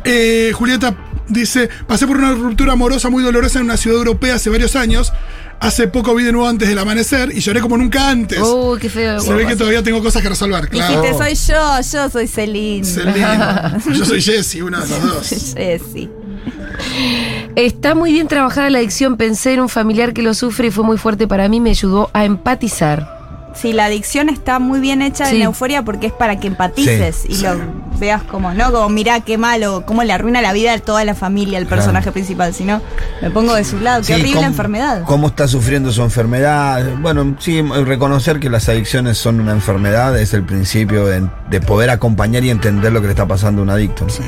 Eh, 0.03 0.51
Julieta 0.53 0.95
dice: 1.27 1.69
Pasé 1.87 2.05
por 2.05 2.17
una 2.17 2.33
ruptura 2.33 2.73
amorosa 2.73 3.09
muy 3.09 3.23
dolorosa 3.23 3.57
en 3.57 3.65
una 3.65 3.77
ciudad 3.77 3.97
europea 3.97 4.35
hace 4.35 4.51
varios 4.51 4.75
años. 4.75 5.11
Hace 5.59 5.87
poco 5.87 6.13
vi 6.13 6.23
de 6.23 6.31
nuevo 6.31 6.47
antes 6.47 6.69
del 6.69 6.77
amanecer 6.77 7.31
y 7.33 7.39
lloré 7.39 7.61
como 7.61 7.77
nunca 7.77 8.09
antes. 8.09 8.37
Oh, 8.43 8.77
qué 8.79 8.87
feo. 8.87 9.19
Se 9.21 9.33
ve 9.33 9.47
que 9.47 9.55
todavía 9.55 9.81
tengo 9.81 10.03
cosas 10.03 10.21
que 10.21 10.29
resolver, 10.29 10.69
claro. 10.69 11.01
Dijiste, 11.01 11.17
soy 11.17 11.55
yo, 11.55 11.81
yo 11.91 12.09
soy 12.11 12.27
Celine. 12.27 12.85
Celine. 12.85 13.37
Yo 13.97 14.05
soy 14.05 14.21
Jesse, 14.21 14.61
uno 14.61 14.79
de 14.79 14.87
los 14.87 15.01
dos. 15.01 15.55
Jessy. 15.55 16.09
Está 17.55 17.95
muy 17.95 18.11
bien 18.11 18.27
trabajada 18.27 18.69
la 18.69 18.79
adicción. 18.79 19.17
Pensé 19.17 19.53
en 19.53 19.61
un 19.61 19.69
familiar 19.69 20.13
que 20.13 20.21
lo 20.21 20.35
sufre 20.35 20.67
y 20.67 20.71
fue 20.71 20.83
muy 20.83 20.97
fuerte 20.97 21.27
para 21.27 21.49
mí. 21.49 21.59
Me 21.59 21.71
ayudó 21.71 22.11
a 22.13 22.25
empatizar. 22.25 23.14
Sí, 23.55 23.73
la 23.73 23.85
adicción 23.85 24.29
está 24.29 24.59
muy 24.59 24.79
bien 24.79 25.01
hecha 25.01 25.25
Sí. 25.27 25.37
en 25.37 25.43
Euforia 25.43 25.83
porque 25.83 26.07
es 26.07 26.13
para 26.13 26.39
que 26.39 26.47
empatices 26.47 27.15
Sí, 27.23 27.27
y 27.31 27.35
sí. 27.35 27.43
lo 27.43 27.55
veas 27.99 28.21
como, 28.23 28.53
no 28.53 28.71
como 28.71 28.89
mirá 28.89 29.21
qué 29.21 29.37
malo, 29.37 29.83
cómo 29.87 30.03
le 30.03 30.11
arruina 30.11 30.41
la 30.41 30.51
vida 30.53 30.73
a 30.73 30.79
toda 30.79 31.05
la 31.05 31.15
familia, 31.15 31.57
el 31.57 31.65
personaje 31.65 32.11
principal, 32.11 32.53
sino 32.53 32.81
me 33.21 33.31
pongo 33.31 33.55
de 33.55 33.63
su 33.63 33.79
lado, 33.79 34.03
qué 34.05 34.13
horrible 34.15 34.33
cómo- 34.33 34.47
enfermedad. 34.47 35.03
Cómo 35.05 35.27
está 35.27 35.47
sufriendo 35.47 35.91
su 35.93 36.01
enfermedad. 36.03 36.85
Bueno, 37.01 37.35
sí, 37.39 37.61
reconocer 37.61 38.39
que 38.41 38.49
las 38.49 38.67
adicciones 38.67 39.17
son 39.17 39.39
una 39.39 39.53
enfermedad 39.53 40.19
es 40.19 40.33
el 40.33 40.43
principio 40.43 41.05
de, 41.05 41.27
de 41.49 41.61
poder 41.61 41.89
acompañar 41.89 42.43
y 42.43 42.49
entender 42.49 42.91
lo 42.91 42.99
que 42.99 43.07
le 43.07 43.13
está 43.13 43.25
pasando 43.25 43.61
a 43.61 43.63
un 43.63 43.69
adicto. 43.69 44.03
¿no? 44.05 44.09
Sí, 44.11 44.23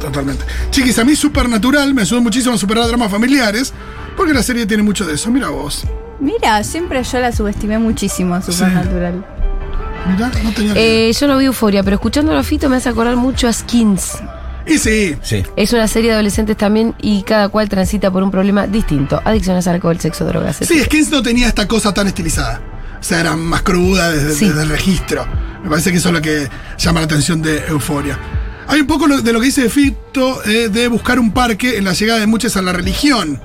totalmente. 0.00 0.44
Chiquis, 0.70 0.98
a 0.98 1.04
mí 1.04 1.16
Supernatural 1.16 1.94
me 1.94 2.02
ayudó 2.02 2.20
muchísimo 2.20 2.54
a 2.54 2.58
superar 2.58 2.86
dramas 2.86 3.10
familiares, 3.10 3.72
porque 4.16 4.34
la 4.34 4.42
serie 4.42 4.66
tiene 4.66 4.82
mucho 4.82 5.06
de 5.06 5.14
eso. 5.14 5.30
Mira 5.30 5.48
vos. 5.48 5.84
Mira, 6.20 6.62
siempre 6.64 7.02
yo 7.02 7.18
la 7.20 7.32
subestimé 7.32 7.78
muchísimo, 7.78 8.40
Supernatural. 8.42 9.24
Mira, 10.12 10.30
no 10.42 10.52
tenía 10.52 10.72
Eh, 10.76 11.12
yo 11.18 11.26
no 11.26 11.36
vi 11.38 11.46
Euforia, 11.46 11.82
pero 11.82 11.96
escuchando 11.96 12.36
a 12.36 12.42
Fito 12.42 12.68
me 12.68 12.76
hace 12.76 12.88
acordar 12.88 13.16
mucho 13.16 13.48
a 13.48 13.52
Skins. 13.52 14.18
Y 14.66 14.78
sí, 14.78 15.16
Sí. 15.22 15.44
Es 15.56 15.72
una 15.72 15.86
serie 15.86 16.10
de 16.10 16.14
adolescentes 16.14 16.56
también 16.56 16.94
y 17.00 17.22
cada 17.22 17.48
cual 17.48 17.68
transita 17.68 18.10
por 18.10 18.22
un 18.22 18.30
problema 18.30 18.66
distinto. 18.66 19.20
Adicciones, 19.24 19.66
alcohol, 19.68 19.98
sexo, 20.00 20.24
drogas. 20.24 20.56
Sí, 20.56 20.64
etc. 20.78 20.86
Skins 20.86 21.10
no 21.10 21.22
tenía 21.22 21.46
esta 21.48 21.68
cosa 21.68 21.92
tan 21.94 22.06
estilizada. 22.08 22.60
O 22.98 23.02
sea, 23.04 23.20
era 23.20 23.36
más 23.36 23.62
cruda 23.62 24.10
desde, 24.10 24.32
Sí. 24.34 24.48
desde 24.48 24.62
el 24.62 24.68
registro. 24.70 25.24
Me 25.62 25.68
parece 25.70 25.92
que 25.92 25.98
eso 25.98 26.08
es 26.08 26.14
lo 26.14 26.22
que 26.22 26.48
llama 26.78 27.00
la 27.00 27.06
atención 27.06 27.42
de 27.42 27.58
Euforia. 27.68 28.18
Hay 28.68 28.80
un 28.80 28.86
poco 28.88 29.06
lo- 29.06 29.20
de 29.20 29.32
lo 29.32 29.38
que 29.38 29.46
dice 29.46 29.68
Fito 29.68 30.42
eh, 30.44 30.68
de 30.68 30.88
buscar 30.88 31.20
un 31.20 31.30
parque 31.32 31.76
en 31.78 31.84
la 31.84 31.92
llegada 31.92 32.18
de 32.18 32.26
muchos 32.26 32.56
a 32.56 32.62
la 32.62 32.72
religión. 32.72 33.40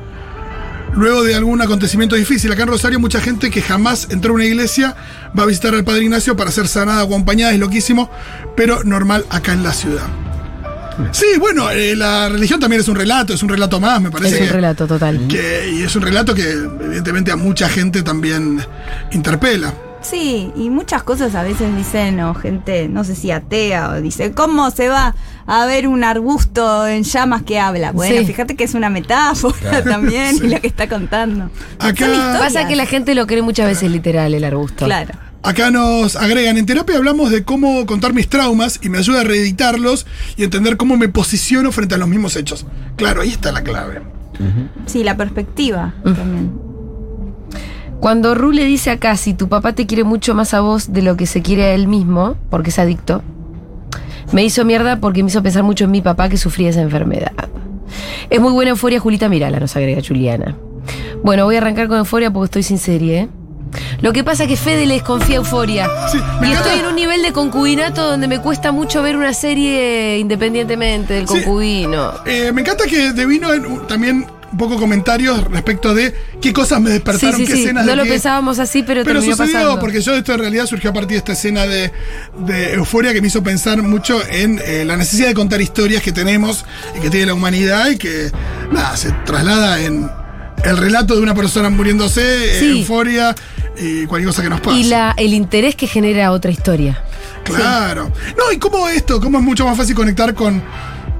Luego 0.94 1.24
de 1.24 1.36
algún 1.36 1.62
acontecimiento 1.62 2.16
difícil, 2.16 2.52
acá 2.52 2.64
en 2.64 2.68
Rosario 2.70 3.00
mucha 3.00 3.22
gente 3.22 3.50
que 3.50 3.62
jamás 3.62 4.08
entró 4.12 4.32
a 4.32 4.36
una 4.36 4.46
iglesia 4.46 4.96
va 5.38 5.44
a 5.44 5.46
visitar 5.46 5.74
al 5.74 5.84
Padre 5.86 6.04
Ignacio 6.04 6.36
para 6.36 6.52
ser 6.52 6.68
sanada 6.68 7.04
o 7.04 7.06
acompañada, 7.08 7.54
es 7.54 7.60
loquísimo, 7.60 8.10
pero 8.58 8.84
normal 8.84 9.26
acá 9.30 9.54
en 9.54 9.64
la 9.64 9.74
ciudad. 9.74 10.04
Sí, 11.14 11.26
bueno, 11.40 11.72
eh, 11.72 11.96
la 11.96 12.28
religión 12.30 12.60
también 12.60 12.82
es 12.82 12.88
un 12.90 12.96
relato, 12.96 13.34
es 13.34 13.42
un 13.42 13.50
relato 13.50 13.80
más, 13.80 14.02
me 14.02 14.12
parece. 14.12 14.36
Es 14.36 14.42
un 14.42 14.48
que- 14.48 14.54
relato 14.54 14.86
total. 14.88 15.28
que- 15.30 15.72
y 15.74 15.82
es 15.84 15.96
un 15.96 16.02
relato 16.02 16.36
que 16.36 16.52
evidentemente 16.52 17.32
a 17.32 17.38
mucha 17.38 17.70
gente 17.70 18.04
también 18.04 18.60
interpela. 19.12 19.74
Sí, 20.02 20.52
y 20.56 20.70
muchas 20.70 21.04
cosas 21.04 21.36
a 21.36 21.44
veces 21.44 21.76
dicen, 21.76 22.20
o 22.22 22.34
gente, 22.34 22.88
no 22.90 23.04
sé 23.04 23.16
si 23.16 23.30
atea, 23.32 23.90
o 23.92 24.02
dice, 24.02 24.32
¿cómo 24.32 24.72
se 24.72 24.88
va 24.88 25.14
a 25.46 25.66
ver 25.68 25.88
un 25.88 26.04
arbusto 26.04 26.88
en 26.88 27.04
llamas 27.04 27.44
que 27.44 27.60
habla? 27.60 27.92
Bueno, 27.92 28.20
Sí. 28.22 28.26
fíjate 28.26 28.56
que 28.56 28.64
es 28.64 28.74
una 28.74 28.90
metáfora 28.90 29.84
también, 29.84 30.38
y 30.38 30.48
lo 30.48 30.60
que 30.60 30.68
está 30.68 30.90
contando. 30.90 31.50
Acá-. 31.80 32.38
Pasa 32.40 32.68
que 32.68 32.76
la 32.76 32.86
gente 32.88 33.14
lo 33.14 33.28
cree 33.28 33.42
muchas 33.44 33.68
veces 33.68 33.92
literal, 33.92 34.34
el 34.34 34.44
arbusto. 34.44 34.86
Claro. 34.86 35.14
Acá 35.44 35.72
nos 35.72 36.16
agregan, 36.16 36.58
en 36.58 36.66
terapia 36.68 36.98
hablamos 36.98 37.32
de 37.32 37.44
cómo 37.44 37.86
contar 37.88 38.14
mis 38.14 38.28
traumas 38.28 38.80
y 38.84 38.90
me 38.90 39.00
ayuda 39.00 39.22
a 39.22 39.24
reeditarlos 39.24 40.06
y 40.38 40.44
entender 40.44 40.78
cómo 40.78 40.98
me 40.98 41.10
posiciono 41.10 41.72
frente 41.72 41.96
a 41.96 41.98
los 41.98 42.08
mismos 42.08 42.36
hechos. 42.36 42.66
Claro, 42.96 43.22
ahí 43.22 43.30
está 43.30 43.52
la 43.52 43.64
clave. 43.64 44.02
Sí, 44.86 45.04
la 45.04 45.16
perspectiva 45.18 45.94
también. 46.04 46.71
Cuando 48.02 48.34
Ru 48.36 48.52
le 48.52 48.66
dice 48.66 48.90
a 48.90 48.98
Casi, 49.00 49.34
tu 49.36 49.48
papá 49.48 49.74
te 49.74 49.86
quiere 49.86 50.04
mucho 50.04 50.34
más 50.34 50.54
a 50.56 50.60
vos 50.62 50.92
de 50.92 51.02
lo 51.04 51.16
que 51.16 51.28
se 51.28 51.42
quiere 51.44 51.66
a 51.66 51.74
él 51.76 51.88
mismo, 51.88 52.36
porque 52.50 52.72
es 52.72 52.80
adicto, 52.80 53.22
me 54.32 54.44
hizo 54.44 54.66
mierda 54.66 55.00
porque 55.00 55.22
me 55.24 55.30
hizo 55.30 55.44
pensar 55.44 55.62
mucho 55.64 55.86
en 55.86 55.92
mi 55.92 56.02
papá 56.02 56.28
que 56.28 56.38
sufría 56.38 56.70
esa 56.72 56.82
enfermedad. 56.82 57.32
Es 58.32 58.40
muy 58.42 58.52
buena 58.54 58.72
euforia, 58.72 59.00
Julita 59.00 59.30
Mirala, 59.30 59.60
nos 59.60 59.76
agrega 59.76 60.02
Juliana. 60.06 60.56
Bueno, 61.24 61.46
voy 61.46 61.56
a 61.56 61.58
arrancar 61.60 61.88
con 61.88 61.98
euforia 62.00 62.32
porque 62.32 62.46
estoy 62.46 62.64
sin 62.64 62.80
serie, 62.80 63.20
¿eh? 63.20 63.30
Lo 64.02 64.12
que 64.14 64.24
pasa 64.24 64.44
es 64.44 64.50
que 64.50 64.58
Fede 64.58 64.86
les 64.88 65.04
confía 65.04 65.36
euforia. 65.38 65.88
Sí, 66.12 66.18
y 66.42 66.52
estoy 66.52 66.80
en 66.80 66.88
un 66.88 66.96
nivel 66.96 67.22
de 67.22 67.32
concubinato 67.32 68.10
donde 68.10 68.28
me 68.28 68.40
cuesta 68.40 68.72
mucho 68.72 69.02
ver 69.04 69.16
una 69.16 69.34
serie 69.34 70.18
independientemente 70.18 71.14
del 71.14 71.28
Sí. 71.28 71.36
concubino. 71.36 72.12
Eh, 72.26 72.52
me 72.52 72.62
encanta 72.62 72.86
que 72.86 73.14
devino 73.14 73.54
en- 73.54 73.66
uh, 73.66 73.80
también 73.88 74.26
un 74.52 74.58
poco 74.58 74.78
comentarios 74.78 75.44
respecto 75.46 75.94
de 75.94 76.14
qué 76.42 76.52
cosas 76.52 76.82
me 76.82 76.88
Sí, 76.90 76.94
despertaron, 76.94 77.38
sí, 77.40 77.46
qué 77.46 77.54
sí. 77.54 77.62
escenas 77.64 77.86
No 77.86 77.92
de 77.92 77.96
lo 77.96 78.04
qué- 78.04 78.10
pensábamos 78.10 78.60
así, 78.60 78.84
pero, 78.84 79.04
Pero 79.04 79.20
terminó 79.20 79.36
sucedió, 79.38 79.54
pasando. 79.60 79.80
porque 79.80 80.02
yo 80.02 80.14
esto 80.16 80.34
en 80.34 80.40
realidad 80.40 80.66
surgió 80.66 80.90
a 80.90 80.94
partir 80.94 81.12
de 81.12 81.18
esta 81.18 81.32
escena 81.34 81.66
de, 81.66 81.92
de 82.40 82.74
euforia 82.74 83.14
que 83.14 83.22
me 83.22 83.28
hizo 83.28 83.42
pensar 83.44 83.82
mucho 83.82 84.22
en 84.30 84.60
eh, 84.66 84.84
la 84.86 84.98
necesidad 84.98 85.28
de 85.28 85.34
contar 85.34 85.62
historias 85.62 86.02
que 86.04 86.12
tenemos 86.12 86.66
y 86.98 87.00
que 87.00 87.10
tiene 87.10 87.28
la 87.28 87.34
humanidad 87.34 87.90
y 87.90 87.98
que 87.98 88.30
nada, 88.72 88.98
se 88.98 89.12
traslada 89.26 89.80
en 89.82 90.10
el 90.66 90.78
relato 90.78 91.16
de 91.16 91.22
una 91.22 91.34
persona 91.34 91.70
muriéndose, 91.70 92.22
eh, 92.22 92.60
Sí. 92.60 92.80
euforia 92.82 93.34
y 93.80 94.06
cualquier 94.06 94.28
cosa 94.30 94.44
que 94.44 94.50
nos 94.50 94.60
pase. 94.62 94.80
Y 94.80 94.84
la, 94.84 95.14
el 95.18 95.34
interés 95.34 95.76
que 95.76 95.88
genera 95.88 96.32
otra 96.32 96.52
historia. 96.52 97.02
Claro. 97.44 98.12
No, 98.38 98.52
y 98.52 98.58
cómo 98.58 98.88
esto, 98.90 99.20
cómo 99.20 99.40
es 99.40 99.44
mucho 99.44 99.66
más 99.66 99.76
fácil 99.78 99.96
conectar 99.96 100.34
con, 100.36 100.62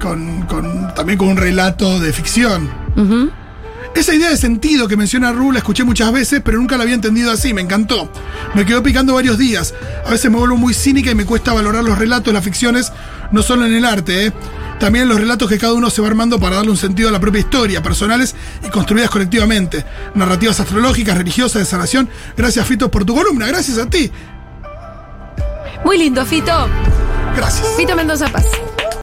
con, 0.02 0.42
con- 0.44 0.94
también 0.96 1.18
con 1.18 1.30
un 1.30 1.38
relato 1.38 2.00
de 2.00 2.12
ficción. 2.12 2.70
Esa 3.94 4.16
idea 4.16 4.30
de 4.30 4.38
sentido 4.38 4.88
que 4.88 4.96
menciona 4.96 5.32
Ru 5.34 5.52
la 5.52 5.60
escuché 5.60 5.84
muchas 5.84 6.12
veces, 6.14 6.42
pero 6.44 6.58
nunca 6.58 6.78
la 6.78 6.84
había 6.84 6.96
entendido 6.96 7.30
así, 7.32 7.54
me 7.54 7.62
encantó. 7.62 8.10
Me 8.54 8.66
quedó 8.66 8.82
picando 8.82 9.14
varios 9.16 9.38
días. 9.38 9.74
A 10.06 10.12
veces 10.12 10.32
me 10.32 10.38
vuelvo 10.38 10.56
muy 10.58 10.74
cínica 10.74 11.12
y 11.12 11.16
me 11.16 11.26
cuesta 11.26 11.52
valorar 11.54 11.84
los 11.84 11.98
relatos, 11.98 12.34
las 12.34 12.44
ficciones, 12.44 12.92
no 13.32 13.44
solo 13.44 13.66
en 13.66 13.74
el 13.74 13.84
arte, 13.86 14.28
¿eh? 14.28 14.34
también 14.80 15.04
en 15.04 15.10
los 15.10 15.20
relatos 15.20 15.48
que 15.50 15.58
cada 15.60 15.74
uno 15.74 15.90
se 15.90 16.02
va 16.02 16.08
armando 16.08 16.40
para 16.40 16.56
darle 16.56 16.72
un 16.72 16.78
sentido 16.78 17.10
a 17.10 17.12
la 17.12 17.20
propia 17.20 17.40
historia, 17.42 17.84
personales 17.84 18.34
y 18.66 18.70
construidas 18.70 19.10
colectivamente. 19.12 19.86
Narrativas 20.16 20.60
astrológicas, 20.60 21.18
religiosas, 21.18 21.62
de 21.62 21.66
sanación. 21.66 22.10
Gracias, 22.38 22.66
Fito, 22.66 22.90
por 22.90 23.04
tu 23.06 23.14
columna. 23.14 23.46
Gracias 23.48 23.78
a 23.78 23.86
ti. 23.88 24.10
Muy 25.86 25.98
lindo, 25.98 26.26
Fito. 26.26 26.68
Gracias. 27.36 27.68
Fito 27.78 27.96
Mendoza 27.96 28.28
Paz. 28.30 28.46